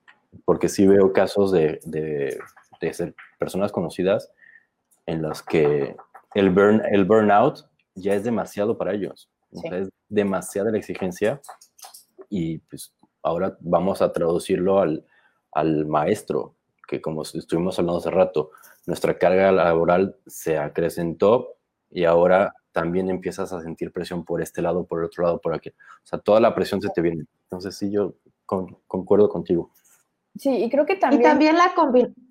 [0.45, 2.39] porque sí veo casos de, de,
[2.93, 4.32] ser personas conocidas
[5.05, 5.95] en las que
[6.34, 11.41] el, burn, el burnout ya es demasiado para ellos, es demasiada la exigencia
[12.30, 12.93] y pues
[13.24, 15.05] ahora vamos a traducirlo al,
[15.51, 16.55] al maestro,
[16.88, 18.51] que como estuvimos hablando hace rato,
[18.86, 21.57] nuestra carga laboral se acrecentó
[21.91, 25.53] y ahora también empiezas a sentir presión por este lado, por el otro lado, por
[25.53, 25.70] aquí.
[25.70, 27.26] O sea, toda la presión se te viene.
[27.43, 28.13] Entonces, sí, yo
[28.45, 29.72] concuerdo contigo.
[30.36, 31.22] Sí, y creo que también...
[31.22, 31.74] Y también la,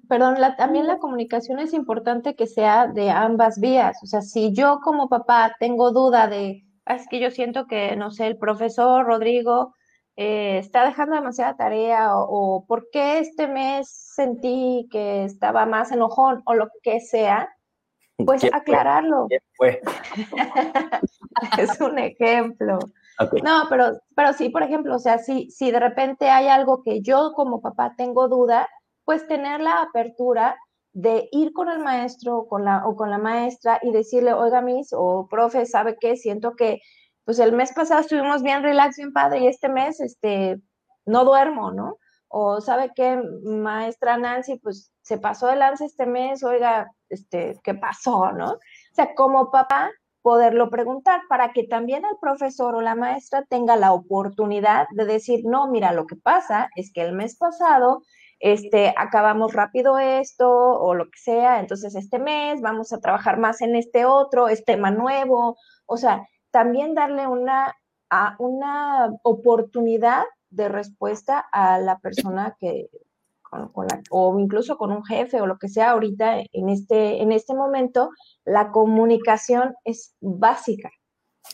[0.09, 3.99] perdón, la, también la comunicación es importante que sea de ambas vías.
[4.03, 7.97] O sea, si yo como papá tengo duda de, ah, es que yo siento que,
[7.97, 9.75] no sé, el profesor Rodrigo
[10.17, 16.43] eh, está dejando demasiada tarea o, por qué este mes sentí que estaba más enojón
[16.45, 17.49] o lo que sea,
[18.25, 19.29] pues aclararlo.
[19.57, 19.81] Fue?
[21.59, 22.79] es un ejemplo.
[23.43, 27.01] No, pero, pero sí, por ejemplo, o sea, si, si de repente hay algo que
[27.01, 28.69] yo como papá tengo duda,
[29.05, 30.57] pues tener la apertura
[30.93, 34.93] de ir con el maestro con la, o con la maestra y decirle, oiga, mis,
[34.93, 36.17] o profe, ¿sabe qué?
[36.17, 36.81] Siento que
[37.25, 40.61] pues el mes pasado estuvimos bien relax, bien padre, y este mes, este,
[41.05, 41.99] no duermo, ¿no?
[42.29, 47.75] O sabe qué, maestra Nancy, pues se pasó de lance este mes, oiga, este, ¿qué
[47.75, 48.53] pasó, no?
[48.53, 48.59] O
[48.95, 49.91] sea, como papá,
[50.23, 55.41] poderlo preguntar para que también el profesor o la maestra tenga la oportunidad de decir,
[55.45, 58.03] no, mira, lo que pasa es que el mes pasado
[58.41, 63.63] este, acabamos rápido esto o lo que sea, entonces este mes vamos a trabajar más
[63.63, 65.57] en este otro, es tema nuevo,
[65.87, 67.75] o sea, también darle una,
[68.11, 72.89] a una oportunidad de respuesta a la persona que,
[74.11, 78.11] o incluso con un jefe o lo que sea ahorita en este, en este momento,
[78.45, 80.91] la comunicación es básica,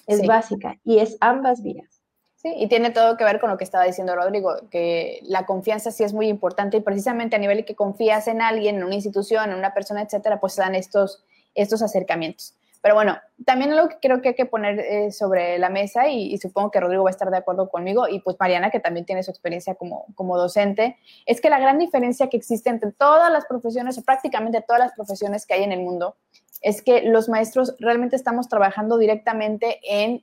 [0.06, 2.02] es básica y es ambas vías.
[2.36, 5.90] Sí, y tiene todo que ver con lo que estaba diciendo Rodrigo, que la confianza
[5.90, 9.50] sí es muy importante y precisamente a nivel que confías en alguien, en una institución,
[9.50, 11.24] en una persona, etcétera, pues se dan estos,
[11.54, 12.54] estos acercamientos.
[12.84, 13.16] Pero bueno,
[13.46, 16.80] también lo que creo que hay que poner eh, sobre la mesa, y, supongo que
[16.80, 19.74] Rodrigo va a estar de acuerdo conmigo, y pues Mariana, que también tiene su experiencia
[19.74, 24.02] como, como docente, es que la gran diferencia que existe entre todas las profesiones, o
[24.02, 26.16] prácticamente todas las profesiones que hay en el mundo,
[26.60, 30.22] es que los maestros realmente estamos trabajando directamente en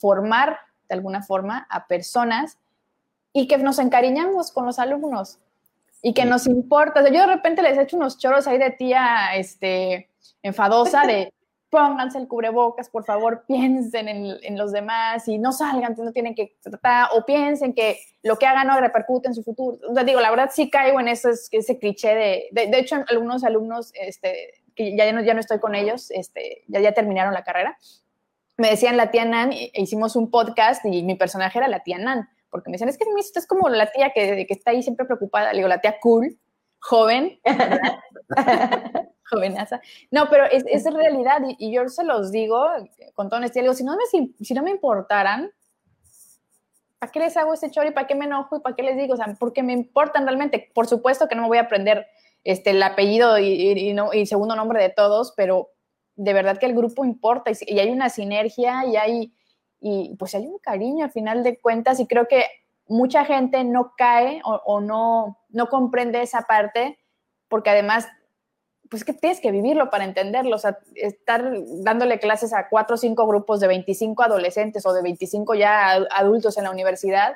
[0.00, 0.58] formar
[0.88, 2.58] de alguna forma a personas
[3.32, 5.38] y que nos encariñamos con los alumnos
[6.02, 7.08] y que nos importa.
[7.08, 10.10] yo de repente les echo unos choros ahí de tía este,
[10.42, 11.32] enfadosa de
[11.70, 16.56] pónganse el cubrebocas, por favor, piensen en, los demás y no salgan, no tienen que
[16.60, 19.78] tratar, o piensen que lo que hagan no repercute en su futuro.
[19.88, 23.44] O sea, digo, la verdad sí caigo en eso, ese cliché de, de, hecho, algunos
[23.44, 27.44] alumnos, este, que ya no, ya no estoy con ellos, este, ya, ya terminaron la
[27.44, 27.78] carrera,
[28.56, 31.98] me decían la tía Nan, e hicimos un podcast y mi personaje era la tía
[31.98, 33.04] Nan, porque me decían, es que
[33.34, 36.36] es como la tía que, que está ahí siempre preocupada, le digo, la tía cool,
[36.80, 37.40] joven,
[39.30, 39.80] jovenaza.
[40.10, 42.66] No, pero es, es realidad y, yo se los digo
[43.14, 45.50] con toda honestidad, digo, si no me, si, no me importaran,
[46.98, 48.96] ¿para qué les hago ese choro y para qué me enojo y para qué les
[48.96, 49.14] digo?
[49.14, 50.70] O sea, porque me importan realmente.
[50.74, 52.06] Por supuesto que no me voy a aprender
[52.44, 55.70] este, el apellido y, no, y segundo nombre de todos, pero
[56.16, 59.34] de verdad que el grupo importa y, hay una sinergia y hay,
[59.80, 62.44] y pues hay un cariño al final de cuentas y creo que
[62.86, 66.98] mucha gente no cae o, o no, no comprende esa parte
[67.48, 68.08] porque además
[68.90, 71.48] pues que tienes que vivirlo para entenderlo, o sea, estar
[71.84, 76.58] dándole clases a cuatro o cinco grupos de 25 adolescentes o de 25 ya adultos
[76.58, 77.34] en la universidad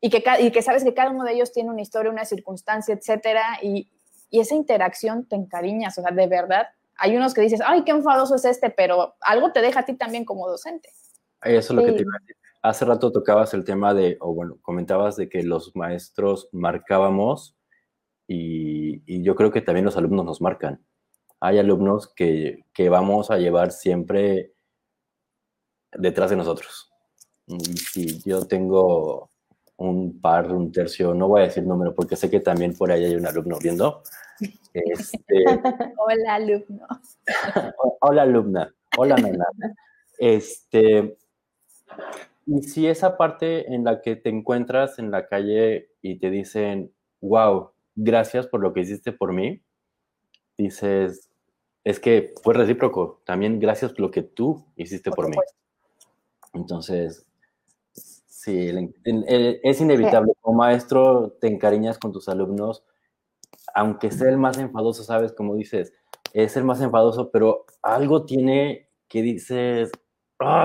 [0.00, 2.92] y que, y que sabes que cada uno de ellos tiene una historia, una circunstancia,
[2.94, 3.88] etcétera, y,
[4.28, 6.66] y esa interacción te encariñas, o sea, de verdad,
[6.96, 9.94] hay unos que dices, ay, qué enfadoso es este, pero algo te deja a ti
[9.94, 10.88] también como docente.
[11.42, 12.36] Eso es lo que te iba a decir.
[12.60, 17.56] Hace rato tocabas el tema de, o bueno, comentabas de que los maestros marcábamos
[18.26, 20.84] y, yo creo que también los alumnos nos marcan.
[21.40, 24.54] Hay alumnos que, que vamos a llevar siempre
[25.92, 26.90] detrás de nosotros.
[27.46, 29.30] Y si yo tengo
[29.76, 33.04] un par, un tercio, no voy a decir número porque sé que también por ahí
[33.04, 34.02] hay un alumno viendo.
[34.72, 35.44] Este,
[35.98, 36.86] hola, alumno.
[38.00, 38.74] hola, alumna.
[38.96, 39.44] Hola, nena.
[40.18, 41.16] Este,
[42.46, 46.92] y si esa parte en la que te encuentras en la calle y te dicen,
[47.20, 49.62] wow, gracias por lo que hiciste por mí,
[50.56, 51.30] dices,
[51.84, 55.36] es que fue recíproco, también gracias por lo que tú hiciste por, mí.
[56.52, 57.26] Entonces,
[57.92, 58.70] sí,
[59.62, 60.32] es inevitable.
[60.40, 62.84] Como maestro, te encariñas con tus alumnos,
[63.74, 65.92] aunque sea el más enfadoso, sabes, como dices,
[66.32, 69.90] es el más enfadoso, pero algo tiene que dices,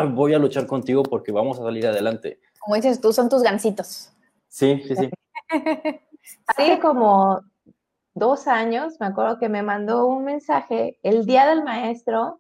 [0.10, 2.40] voy a luchar contigo porque vamos a salir adelante.
[2.60, 4.12] Como dices tú, son tus gancitos.
[4.48, 5.10] Sí, sí, sí.
[6.48, 7.42] Hace como
[8.14, 12.40] dos años, me acuerdo que me mandó un mensaje el día del maestro,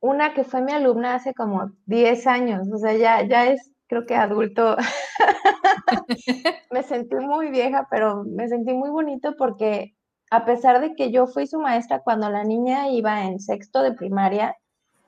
[0.00, 4.06] una que fue mi alumna hace como 10 años, o sea, ya, ya es, creo
[4.06, 4.76] que adulto.
[6.70, 9.94] me sentí muy vieja, pero me sentí muy bonito porque
[10.30, 13.92] a pesar de que yo fui su maestra cuando la niña iba en sexto de
[13.92, 14.56] primaria,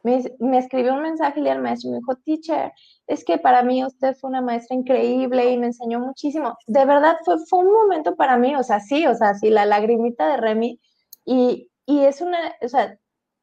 [0.02, 2.72] me, escribió un mensaje el maestro y me dijo, teacher,
[3.06, 6.56] es que para mí usted fue una maestra increíble y me enseñó muchísimo.
[6.66, 9.66] De verdad fue, fue un momento para mí, o sea, sí, o sea, sí, la
[9.66, 10.80] lagrimita de Remy.
[11.24, 12.98] Y, y es una, o sea,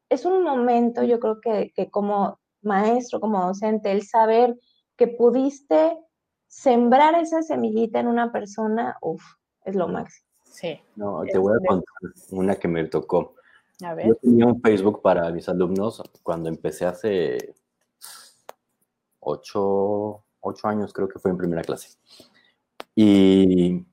[0.09, 4.57] es un momento, yo creo que, que como maestro, como docente, el saber
[4.95, 5.97] que pudiste
[6.47, 9.23] sembrar esa semillita en una persona, uff,
[9.65, 10.27] es lo máximo.
[10.43, 10.79] Sí.
[10.95, 11.93] No, te voy a contar
[12.31, 13.35] una que me tocó.
[13.79, 17.53] Yo tenía un Facebook para mis alumnos cuando empecé hace
[19.19, 20.23] ocho,
[20.63, 21.97] años, creo que fue en primera clase.
[22.95, 23.85] Y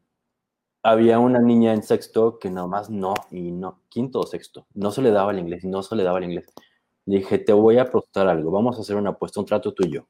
[0.82, 4.91] había una niña en sexto que nada más no, y no, quinto o sexto, no
[4.91, 6.47] se le daba el inglés, no se le daba el inglés.
[7.05, 10.07] dije, te voy a apostar algo, vamos a hacer una apuesta, un trato tuyo.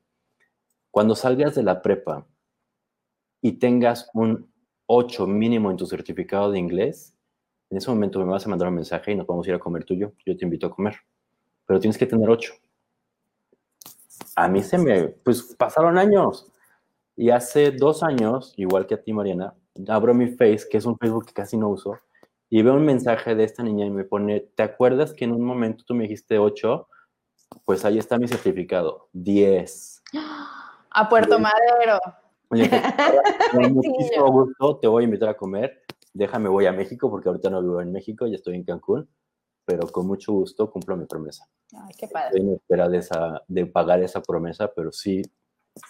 [0.91, 2.27] Cuando salgas de la prepa
[3.41, 4.53] y tengas un
[4.87, 7.14] 8 mínimo en tu certificado de inglés,
[7.71, 9.59] en ese momento me vas a mandar un mensaje y nos vamos a ir a
[9.59, 10.97] comer tuyo, yo te invito a comer,
[11.67, 12.55] pero tienes que tener ocho.
[14.37, 16.51] A mí se me, pues pasaron años.
[17.17, 19.55] Y hace dos años, igual que a ti, Mariana,
[19.89, 21.99] abro mi Face, que es un Facebook que casi no uso,
[22.51, 25.45] y veo un mensaje de esta niña y me pone, ¿te acuerdas que en un
[25.45, 26.89] momento tú me dijiste 8?
[27.65, 30.03] Pues ahí está mi certificado, 10.
[30.91, 31.99] A Puerto Madero.
[33.53, 35.83] con muchísimo gusto te voy a invitar a comer.
[36.15, 39.09] Déjame, voy a México porque ahorita no vivo en México, ya estoy en Cancún,
[39.65, 41.45] pero con mucho gusto cumplo mi promesa.
[41.77, 42.29] Ay, qué padre.
[42.29, 45.23] Estoy en espera de, esa, de pagar esa promesa, pero sí,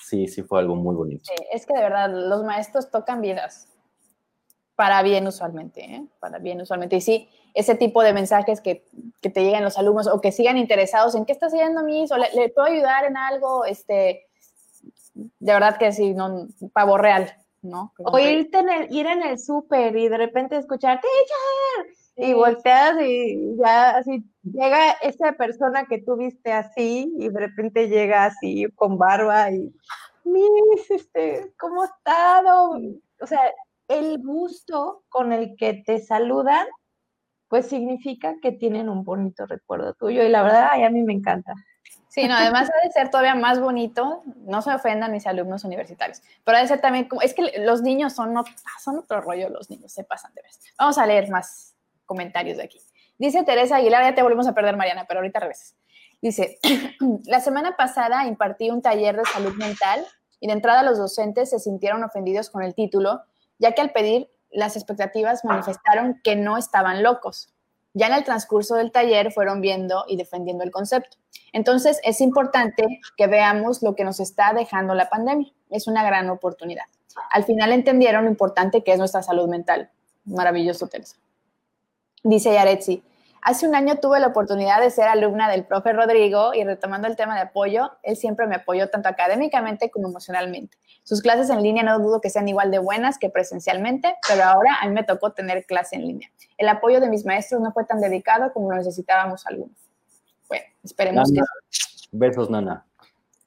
[0.01, 1.25] sí, sí fue algo muy bonito.
[1.25, 3.69] Sí, es que de verdad, los maestros tocan vidas
[4.77, 6.07] para bien usualmente, ¿eh?
[6.21, 6.97] para bien usualmente.
[6.97, 8.87] Y sí, ese tipo de mensajes que,
[9.21, 12.17] que, te lleguen los alumnos o que sigan interesados en qué está haciendo mis o
[12.17, 14.27] le, le, puedo ayudar en algo, este,
[15.15, 17.31] de verdad que sí, no, pavo real,
[17.65, 17.93] ¿no?
[17.99, 23.01] o irte en el, ir en el súper y de repente escuchar, teacher, y volteas
[23.01, 28.67] y ya así llega esa persona que tú viste así y de repente llega así
[28.77, 29.75] con barba y,
[30.25, 32.79] Miss, este, ¿cómo ha estado?
[33.21, 33.41] O sea,
[33.89, 36.67] el gusto con el que te saludan,
[37.49, 41.13] pues significa que tienen un bonito recuerdo tuyo y la verdad, ay, a mí me
[41.13, 41.53] encanta.
[42.15, 46.23] Sí, no, además ha de ser todavía más bonito, no se ofendan mis alumnos universitarios,
[46.45, 49.49] pero ha de ser también como, es que los niños son, otro, son otro rollo,
[49.49, 50.61] los niños se pasan de vez.
[50.79, 52.81] Vamos a leer más comentarios de aquí.
[53.19, 55.75] Dice Teresa Aguilar, ya te volvemos a perder, Mariana, pero ahorita regresas.
[56.23, 56.61] Dice,
[57.25, 60.07] la semana pasada impartí un taller de salud mental
[60.39, 63.23] y de entrada los docentes se sintieron ofendidos con el título,
[63.59, 67.54] ya que al pedir las expectativas manifestaron que no estaban locos.
[67.95, 71.17] Ya en el transcurso del taller fueron viendo y defendiendo el concepto.
[71.53, 75.53] Entonces, es importante que veamos lo que nos está dejando la pandemia.
[75.71, 76.85] Es una gran oportunidad.
[77.31, 79.91] Al final entendieron lo importante que es nuestra salud mental.
[80.25, 81.17] Maravilloso, Teresa.
[82.25, 83.03] Dice Yaretsi,
[83.45, 87.15] hace un año tuve la oportunidad de ser alumna del profe Rodrigo y retomando el
[87.15, 90.77] tema de apoyo, él siempre me apoyó tanto académicamente como emocionalmente.
[91.05, 94.79] Sus clases en línea no dudo que sean igual de buenas que presencialmente, pero ahora
[94.81, 96.31] a mí me tocó tener clase en línea.
[96.57, 99.77] El apoyo de mis maestros no fue tan dedicado como lo necesitábamos algunos.
[100.49, 101.47] Bueno, esperemos Nana.
[101.71, 102.09] que...
[102.13, 102.87] Besos, Nana.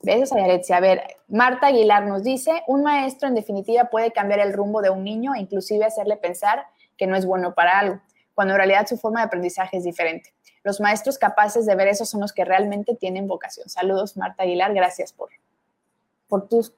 [0.04, 0.74] Besos a Yaretsi.
[0.74, 4.92] A ver, Marta Aguilar nos dice, un maestro en definitiva puede cambiar el rumbo de
[4.92, 6.68] un niño e inclusive hacerle pensar
[6.98, 8.00] que no es bueno para algo,
[8.38, 10.32] cuando en realidad su forma de aprendizaje es diferente.
[10.62, 13.68] Los maestros capaces de ver eso son los que realmente tienen vocación.
[13.68, 14.76] Saludos, Marta Aguilar.
[14.76, 15.30] Gracias por,
[16.28, 16.72] por, tus,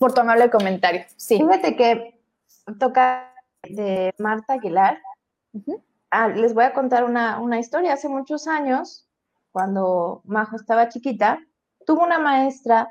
[0.00, 1.04] por tu amable comentario.
[1.16, 1.36] Sí.
[1.36, 2.18] Fíjate que
[2.78, 3.30] toca
[3.64, 4.98] de Marta Aguilar.
[5.52, 5.82] Uh -huh.
[6.12, 7.92] ah, les voy a contar una, una historia.
[7.92, 9.06] Hace muchos años,
[9.52, 11.40] cuando Majo estaba chiquita,
[11.84, 12.88] tuvo una maestra.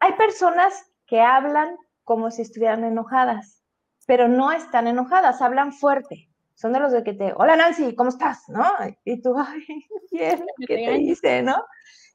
[0.00, 3.62] Hay personas que hablan como si estuvieran enojadas,
[4.04, 6.29] pero no están enojadas, hablan fuerte.
[6.60, 8.46] Son de los de que te, hola Nancy, ¿cómo estás?
[8.48, 8.62] ¿No?
[9.06, 9.64] Y tú, ay,
[10.12, 11.42] bien, ¿qué te dice?
[11.42, 11.56] ¿No?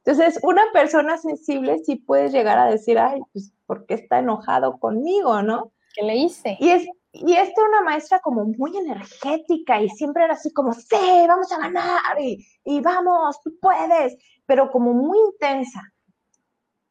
[0.03, 4.77] Entonces, una persona sensible sí puede llegar a decir, ay, pues, ¿por qué está enojado
[4.77, 5.41] conmigo?
[5.41, 5.71] ¿No?
[5.95, 6.57] ¿Qué le hice?
[6.59, 11.25] Y es, y esta una maestra como muy energética y siempre era así como, sí,
[11.27, 14.15] vamos a ganar y, y vamos, tú puedes,
[14.45, 15.81] pero como muy intensa.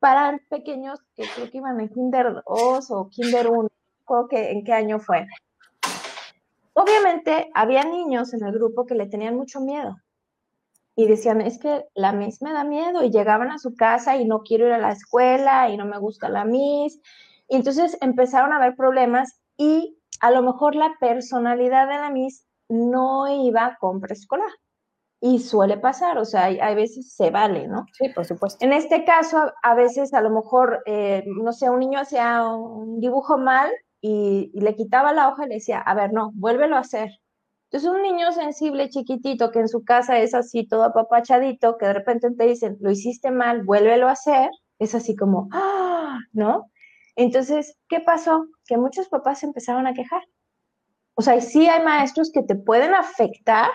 [0.01, 3.69] Para pequeños que creo que iban en Kinder 2 o Kinder 1,
[4.07, 5.25] creo que en qué año fue.
[6.75, 9.97] Obviamente había niños en el grupo que le tenían mucho miedo
[10.97, 14.25] y decían, es que la Miss me da miedo y llegaban a su casa y
[14.25, 17.01] no quiero ir a la escuela y no me gusta la Miss.
[17.49, 22.47] Y entonces empezaron a haber problemas y a lo mejor la personalidad de la Miss
[22.69, 24.51] no iba con preescolar.
[25.21, 27.87] Y suele pasar, o sea, hay, hay, veces se vale, ¿no?
[27.95, 28.63] Sí, por supuesto.
[28.63, 33.01] En este caso, a veces a lo mejor, eh, no sé, un niño hacía un
[33.01, 33.71] dibujo mal
[34.07, 37.11] y, le quitaba la hoja y le decía, a ver, no, vuélvelo a hacer.
[37.71, 41.95] Entonces, un niño sensible, chiquitito, que en su casa es así, todo apapachadito, que de
[41.95, 46.19] repente te dicen, lo hiciste mal, vuélvelo a hacer, es así como, ¡ah!
[46.33, 46.71] ¿No?
[47.17, 48.47] Entonces, ¿qué pasó?
[48.67, 50.23] Que muchos papás se empezaron a quejar.
[51.15, 53.71] O sea, sí hay maestros que te pueden afectar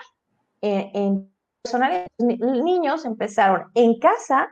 [0.60, 2.06] en, en personalidad.
[2.18, 4.48] Niños empezaron en casa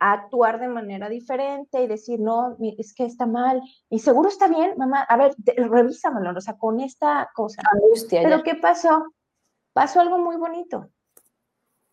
[0.00, 4.48] a actuar de manera diferente y decir, no, es que está mal, y seguro está
[4.48, 7.62] bien, mamá, a ver, te, revísamelo, o sea, con esta cosa.
[7.72, 8.22] Angustia.
[8.22, 8.42] Pero ya.
[8.42, 9.12] ¿qué pasó?
[9.72, 10.88] Pasó algo muy bonito,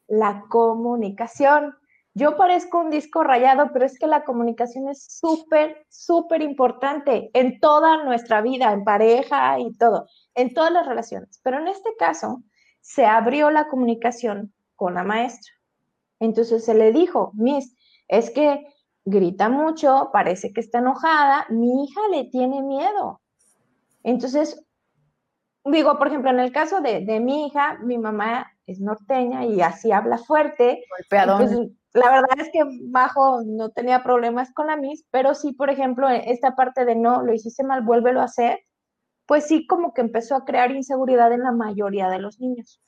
[0.08, 1.76] la comunicación.
[2.14, 7.60] Yo parezco un disco rayado, pero es que la comunicación es súper, súper importante en
[7.60, 11.42] toda nuestra vida, en pareja y todo, en todas las relaciones.
[11.44, 12.42] Pero en este caso,
[12.80, 15.52] se abrió la comunicación con la maestra.
[16.20, 17.75] Entonces se le dijo, Miss,
[18.08, 18.66] es que
[19.06, 23.22] grita mucho, parece que está enojada, mi hija le tiene miedo.
[24.04, 24.64] Entonces,
[25.64, 29.62] digo, por ejemplo, en el caso de, de mi hija, mi mamá es norteña y
[29.62, 30.84] así habla fuerte.
[31.10, 31.52] Pues,
[31.94, 36.10] la verdad es que Bajo no tenía problemas con la Miss, pero sí, por ejemplo,
[36.10, 38.60] esta parte de no, lo hiciste mal, vuélvelo a hacer,
[39.26, 42.82] pues sí como que empezó a crear inseguridad en la mayoría de los niños.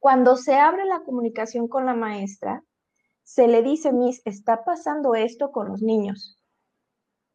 [0.00, 2.62] Cuando se abre la comunicación con la maestra,
[3.24, 6.38] se le dice, Miss, está pasando esto con los niños.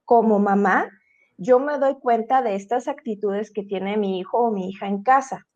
[0.05, 0.89] Como mamá,
[1.37, 5.03] yo me doy cuenta de estas actitudes que tiene mi hijo o mi hija en
[5.03, 5.47] casa.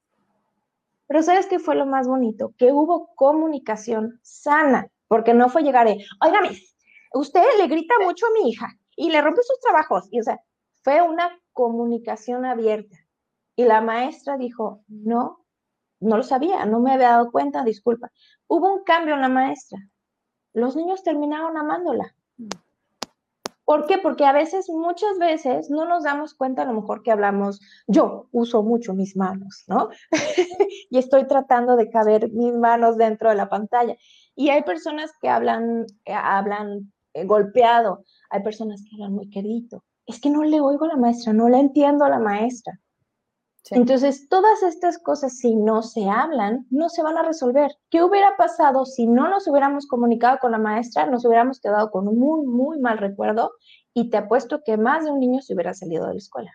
[1.08, 2.54] Pero ¿sabes qué fue lo más bonito?
[2.58, 6.76] Que hubo comunicación sana, porque no fue llegar de, oiga, Miss,
[7.14, 10.08] usted le grita mucho a mi hija y le rompe sus trabajos.
[10.12, 10.40] Y o sea,
[10.84, 12.98] fue una comunicación abierta.
[13.56, 15.46] Y la maestra dijo, no,
[16.00, 18.12] no lo sabía, no me había dado cuenta, disculpa.
[18.48, 19.80] Hubo un cambio en la maestra.
[20.54, 22.16] Los niños terminaron amándola.
[23.66, 23.97] ¿Por qué?
[23.97, 28.28] Porque a veces, muchas veces, no nos damos cuenta a lo mejor que hablamos, yo
[28.32, 29.89] uso mucho mis manos, ¿no?
[30.89, 33.95] y estoy tratando de caber mis manos dentro de la pantalla.
[34.36, 39.84] Y hay personas que hablan, eh, hablan eh, golpeado, hay personas que hablan muy querido,
[40.06, 42.80] es que no le oigo a la maestra, no le entiendo a la maestra.
[43.72, 47.72] Entonces, todas estas cosas, si no se hablan, no se van a resolver.
[47.89, 51.05] ¿Qué hubiera pasado si no nos hubiéramos comunicado con la maestra?
[51.05, 53.53] Nos hubiéramos quedado con un muy, muy mal recuerdo
[53.93, 56.51] y te apuesto que más de un niño se hubiera salido de la escuela.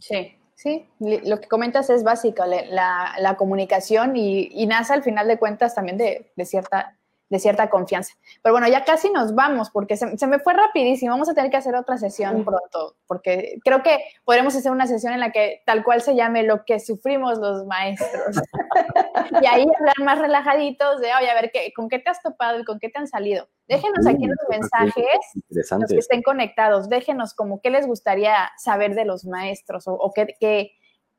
[0.00, 0.86] Sí, sí.
[0.98, 5.96] Lo que comentas es básico, la, comunicación y, y, nace al final de cuentas también
[5.96, 6.97] de, de cierta
[7.30, 8.14] de cierta confianza.
[8.42, 11.12] Pero bueno, ya casi nos vamos porque se, me fue rapidísimo.
[11.12, 15.12] Vamos a tener que hacer otra sesión pronto porque creo que podremos hacer una sesión
[15.12, 18.36] en la que tal cual se llame lo que sufrimos los maestros.
[19.42, 22.60] y ahí hablar más relajaditos de, oye, a ver, ¿qué, ¿con qué te has topado
[22.60, 23.48] y con qué te han salido?
[23.66, 25.18] Déjenos aquí en los mensajes,
[25.50, 30.34] los que estén conectados, déjenos como qué les gustaría saber de los maestros o, qué,
[30.40, 30.72] qué,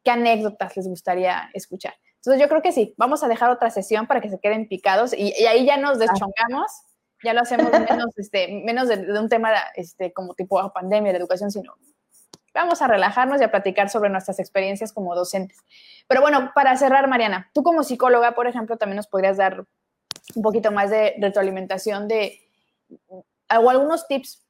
[0.04, 1.94] qué anécdotas les gustaría escuchar.
[2.20, 5.14] Entonces yo creo que sí, vamos a dejar otra sesión para que se queden picados
[5.14, 6.70] y, ahí ya nos deschongamos,
[7.24, 11.50] ya lo hacemos menos, este, menos de, un tema este, como tipo pandemia, de educación,
[11.50, 11.76] sino
[12.54, 15.60] vamos a relajarnos y a platicar sobre nuestras experiencias como docentes.
[16.08, 19.66] Pero bueno, para cerrar, Mariana, tú como psicóloga, por ejemplo, también nos podrías dar
[20.36, 22.40] un poquito más de retroalimentación de
[23.10, 24.46] o algunos tips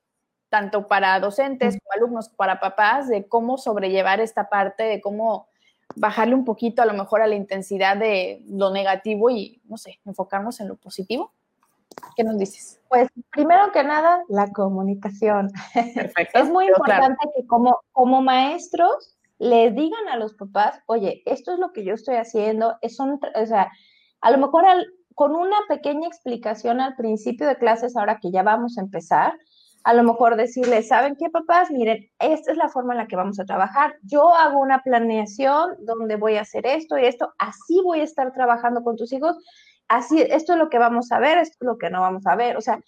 [0.50, 5.49] tanto para docentes como alumnos, para papás, de cómo sobrellevar esta parte, de cómo
[5.96, 10.00] bajarle un poquito a lo mejor a la intensidad de lo negativo y, no sé,
[10.06, 11.34] enfocarnos en lo positivo?
[12.16, 12.80] ¿Qué nos dices?
[12.88, 15.52] Pues primero que nada, la comunicación.
[15.96, 16.40] Perfecto.
[16.40, 21.60] es muy importante que como, como maestros les digan a los papás, oye, esto es
[21.60, 23.72] lo que yo estoy haciendo, es un, o sea,
[24.22, 24.66] a lo mejor
[25.16, 29.34] con una pequeña explicación al principio de clases, ahora que ya vamos a empezar,
[29.84, 31.72] a lo mejor decirles, ¿saben qué, papás?
[31.72, 33.96] Miren, esta es la forma en la que vamos a trabajar.
[34.04, 38.34] Yo hago una planeación donde voy a hacer esto y esto, así voy a estar
[38.34, 39.38] trabajando con tus hijos,
[39.88, 42.36] así, esto es lo que vamos a ver, esto es lo que no vamos a
[42.36, 42.58] ver.
[42.58, 42.80] O sea,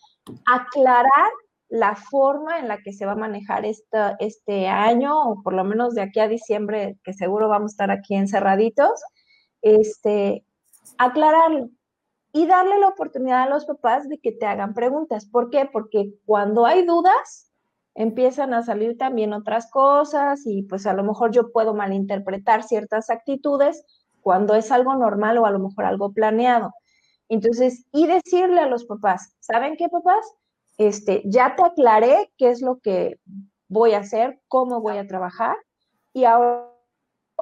[0.46, 1.32] aclarar
[1.70, 5.64] la forma en la que se va a manejar esta, este año, o por lo
[5.64, 9.02] menos de aquí a diciembre, que seguro vamos a estar aquí encerraditos,
[9.62, 10.44] este,
[10.98, 11.70] aclararlo
[12.34, 15.26] y darle la oportunidad a los papás de que te hagan preguntas.
[15.26, 15.70] ¿Por qué?
[15.72, 17.52] Porque cuando hay dudas,
[17.94, 23.10] empiezan a salir también otras cosas y pues a lo mejor yo puedo malinterpretar ciertas
[23.10, 23.86] actitudes
[24.22, 26.74] cuando es algo normal o a lo mejor algo planeado.
[27.28, 30.26] Entonces, y decirle a los papás, ¿saben qué papás?
[30.78, 33.20] Este, ya te aclaré qué es lo que
[33.68, 35.56] voy a hacer, cómo voy a trabajar
[36.14, 36.71] y ahora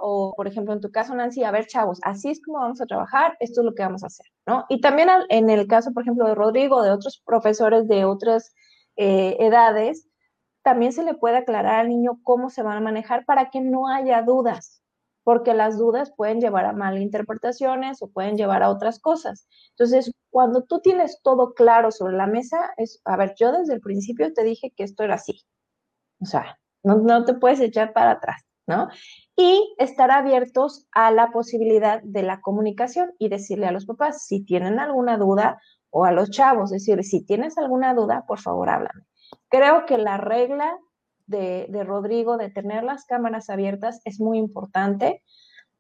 [0.01, 2.85] o por ejemplo en tu caso, Nancy, a ver, chavos, así es como vamos a
[2.85, 4.65] trabajar, esto es lo que vamos a hacer, ¿no?
[4.69, 8.53] Y también en el caso, por ejemplo, de Rodrigo, de otros profesores de otras
[8.97, 10.07] eh, edades,
[10.63, 13.87] también se le puede aclarar al niño cómo se van a manejar para que no
[13.87, 14.81] haya dudas,
[15.23, 19.47] porque las dudas pueden llevar a malinterpretaciones o pueden llevar a otras cosas.
[19.71, 23.81] Entonces, cuando tú tienes todo claro sobre la mesa, es, a ver, yo desde el
[23.81, 25.41] principio te dije que esto era así.
[26.21, 28.41] O sea, no, no te puedes echar para atrás.
[29.35, 34.43] Y estar abiertos a la posibilidad de la comunicación y decirle a los papás, si
[34.43, 35.59] tienen alguna duda,
[35.91, 39.03] o a los chavos, decir, si tienes alguna duda, por favor, háblame.
[39.49, 40.77] Creo que la regla
[41.25, 45.23] de, Rodrigo de tener las cámaras abiertas es muy importante.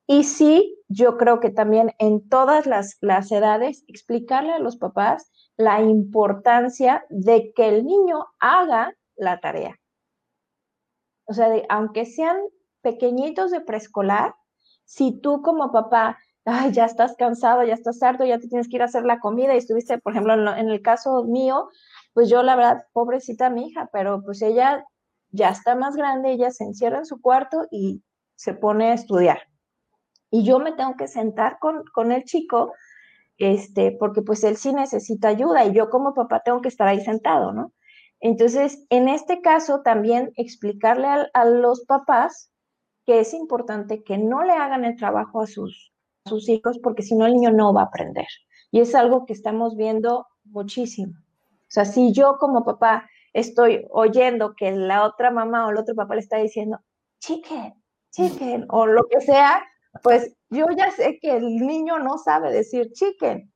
[0.07, 5.31] Y sí, yo creo que también en todas las, las edades, explicarle a los papás
[5.57, 9.79] la importancia de que el niño haga la tarea.
[11.25, 12.37] O sea, aunque sean
[12.81, 14.35] pequeñitos de preescolar,
[14.85, 18.77] si tú como papá, ay, ya estás cansado, ya estás harto, ya te tienes que
[18.77, 21.69] ir a hacer la comida y estuviste, por ejemplo, en, el caso mío,
[22.13, 24.83] pues yo la verdad, pobrecita mi hija, pero pues ella
[25.31, 28.03] ya está más grande, ella se encierra en su cuarto y
[28.35, 29.41] se pone a estudiar.
[30.31, 32.73] Y yo me tengo que sentar con, con el chico,
[33.37, 37.01] este, porque pues él sí necesita ayuda y yo como papá tengo que estar ahí
[37.01, 37.73] sentado, ¿no?
[38.21, 42.51] Entonces, en este caso, también explicarle a los papás
[43.05, 45.93] que es importante que no le hagan el trabajo a sus,
[46.25, 48.27] sus hijos porque si no el niño no va a aprender.
[48.71, 51.13] Y es algo que estamos viendo muchísimo.
[51.17, 55.95] O sea, si yo como papá estoy oyendo que la otra mamá o el otro
[55.95, 56.79] papá le está diciendo,
[57.19, 57.73] chicken,
[58.11, 59.63] chicken, o lo que sea,
[60.03, 63.51] pues yo ya sé que el niño no sabe decir chicken.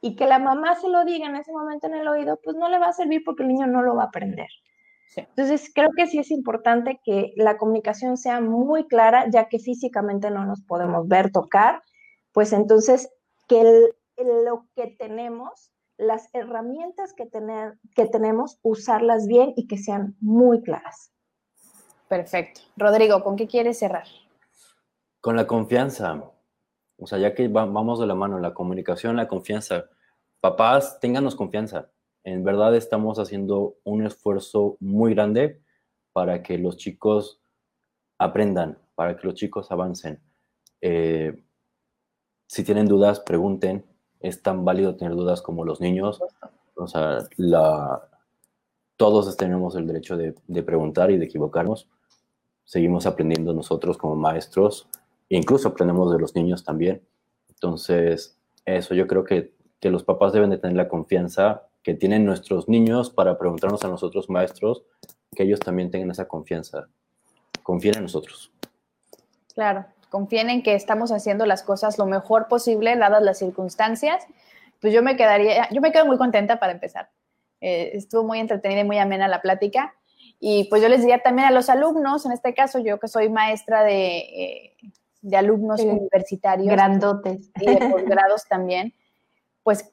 [0.00, 2.68] Y que la mamá se lo diga en ese momento en el oído, pues no
[2.70, 4.48] le va a servir porque el niño no lo va a aprender.
[5.14, 10.30] Entonces, creo que sí es importante que la comunicación sea muy clara, ya que físicamente
[10.30, 11.82] no nos podemos ver, tocar,
[12.32, 13.08] pues entonces
[13.48, 20.16] que lo que tenemos, las herramientas que, tener, que tenemos, usarlas bien y que sean
[20.20, 21.12] muy claras.
[22.08, 22.60] Perfecto.
[22.76, 24.06] Rodrigo, ¿con qué quieres cerrar?
[25.20, 26.22] Con la confianza.
[26.98, 29.86] O sea, ya que vamos de la mano, la comunicación, la confianza.
[30.40, 31.90] Papás, ténganos confianza.
[32.26, 35.62] En verdad estamos haciendo un esfuerzo muy grande
[36.12, 37.40] para que los chicos
[38.18, 40.20] aprendan, para que los chicos avancen.
[40.80, 41.42] Eh,
[42.48, 43.86] si tienen dudas, pregunten.
[44.18, 46.20] Es tan válido tener dudas como los niños.
[46.74, 48.08] O sea, la,
[48.96, 51.88] todos tenemos el derecho de, de preguntar y de equivocarnos
[52.66, 54.88] seguimos aprendiendo nosotros como maestros,
[55.28, 57.00] incluso aprendemos de los niños también.
[57.48, 62.24] Entonces, eso yo creo que, que los papás deben de tener la confianza que tienen
[62.24, 64.82] nuestros niños para preguntarnos a nosotros maestros,
[65.36, 66.88] que ellos también tengan esa confianza.
[67.62, 68.50] Confíen en nosotros.
[69.54, 74.26] Claro, confíen en que estamos haciendo las cosas lo mejor posible, dadas las circunstancias.
[74.80, 77.08] Pues yo me quedaría, yo me quedo muy contenta para empezar.
[77.60, 79.94] Eh, estuvo muy entretenida y muy amena la plática.
[80.40, 83.28] Y pues yo les diría también a los alumnos, en este caso yo que soy
[83.28, 84.76] maestra de, eh,
[85.22, 86.66] de alumnos universitarios.
[86.66, 87.48] Grandotes.
[87.60, 88.92] Y de posgrados también,
[89.62, 89.92] pues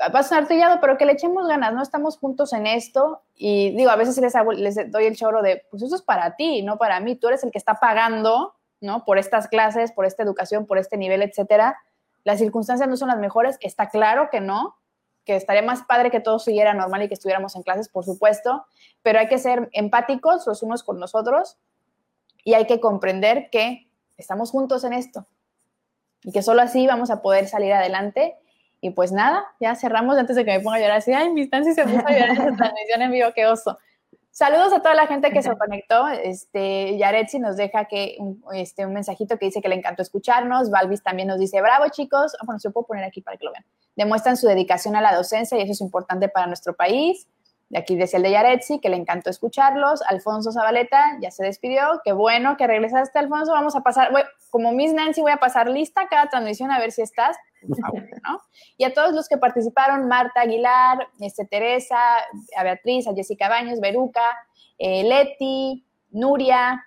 [0.00, 1.82] va a sonar trillado, pero que le echemos ganas, ¿no?
[1.82, 5.82] Estamos juntos en esto y digo, a veces les, les doy el choro de, pues
[5.82, 9.04] eso es para ti, no para mí, tú eres el que está pagando, ¿no?
[9.04, 11.76] Por estas clases, por esta educación, por este nivel, etcétera.
[12.24, 14.76] Las circunstancias no son las mejores, está claro que no,
[15.24, 18.64] que estaría más padre que todo siguiera normal y que estuviéramos en clases, por supuesto,
[19.02, 21.58] pero hay que ser empáticos los unos con los otros
[22.44, 25.26] y hay que comprender que estamos juntos en esto
[26.22, 28.36] y que solo así vamos a poder salir adelante.
[28.80, 31.42] Y pues nada, ya cerramos antes de que me ponga a llorar así, ay, mi
[31.42, 33.78] instancia se puso a llorar en esa transmisión en vivo, qué oso.
[34.30, 36.06] Saludos a toda la gente que se conectó.
[36.06, 40.70] Este, Yaretsi nos deja que un, este, un mensajito que dice que le encantó escucharnos.
[40.70, 42.36] Valvis también nos dice, bravo chicos.
[42.38, 43.64] Ah, bueno, se puedo poner aquí para que lo vean.
[43.96, 47.26] Demuestran su dedicación a la docencia y eso es importante para nuestro país.
[47.68, 50.02] De aquí decía el de Yaretsi, que le encantó escucharlos.
[50.02, 52.00] Alfonso Zabaleta ya se despidió.
[52.04, 53.50] Qué bueno que regresaste, Alfonso.
[53.50, 54.12] Vamos a pasar,
[54.50, 57.36] como Miss Nancy, voy a pasar lista cada transmisión a ver si estás.
[58.24, 58.40] ¿no?
[58.76, 61.98] Y a todos los que participaron, Marta Aguilar, este, Teresa,
[62.56, 64.36] a Beatriz, a Jessica Baños, Beruca,
[64.78, 66.84] eh, Leti, Nuria,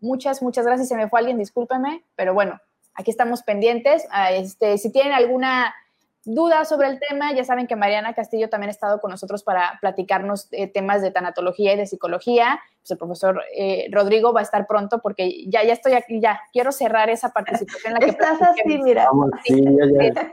[0.00, 0.88] muchas, muchas gracias.
[0.88, 2.60] Se me fue alguien, discúlpeme, pero bueno,
[2.94, 4.06] aquí estamos pendientes.
[4.10, 5.74] Ah, este, si tienen alguna
[6.24, 9.78] dudas sobre el tema, ya saben que Mariana Castillo también ha estado con nosotros para
[9.80, 12.60] platicarnos eh, temas de tanatología y de psicología.
[12.80, 16.40] Pues el profesor eh, Rodrigo va a estar pronto porque ya, ya estoy aquí, ya
[16.52, 19.08] quiero cerrar esa participación en la que Estás así, mira.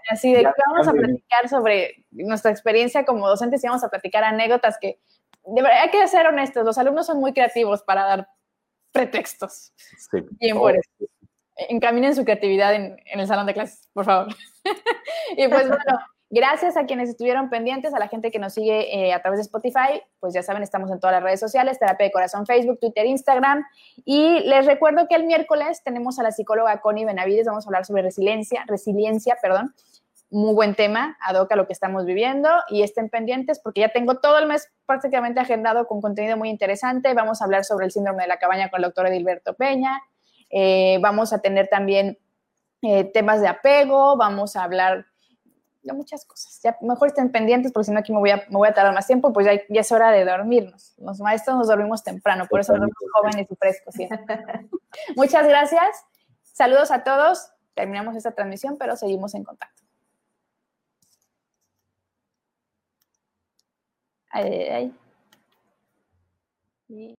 [0.09, 4.23] Así de que vamos a platicar sobre nuestra experiencia como docentes y vamos a platicar
[4.23, 4.99] anécdotas que,
[5.45, 8.27] de verdad, hay que ser honestos, los alumnos son muy creativos para dar
[8.91, 9.73] pretextos.
[10.11, 10.19] Sí.
[10.39, 11.10] Bien por eso
[11.69, 14.27] encaminen su creatividad en, el salón de clases, por favor.
[15.37, 15.99] y pues bueno,
[16.31, 19.43] gracias a quienes estuvieron pendientes, a la gente que nos sigue eh, a través de
[19.43, 23.05] Spotify, pues ya saben, estamos en todas las redes sociales, Terapia de Corazón, Facebook, Twitter,
[23.05, 23.65] Instagram.
[24.05, 27.85] Y les recuerdo que el miércoles tenemos a la psicóloga Connie Benavides, vamos a hablar
[27.85, 29.73] sobre resiliencia, resiliencia, perdón.
[30.33, 34.39] Muy buen tema, adoca lo que estamos viviendo y estén pendientes porque ya tengo todo
[34.39, 37.13] el mes prácticamente agendado con contenido muy interesante.
[37.13, 40.01] Vamos a hablar sobre el síndrome de la cabaña con el doctor Edilberto Peña,
[40.51, 42.17] eh, vamos a tener también
[42.81, 45.05] eh, temas de apego, vamos a hablar
[45.83, 46.59] de muchas cosas.
[46.63, 48.93] Ya mejor estén pendientes porque si no aquí me voy, a, me voy a tardar
[48.93, 50.93] más tiempo, pues ya, ya, es hora de dormirnos.
[50.97, 53.95] Los maestros nos dormimos temprano, por eso somos jóvenes y frescos.
[55.15, 56.05] Muchas gracias.
[56.53, 57.51] Saludos a todos.
[57.73, 59.81] Terminamos esta transmisión, pero seguimos en contacto.
[64.29, 64.93] Ay, ay, ay.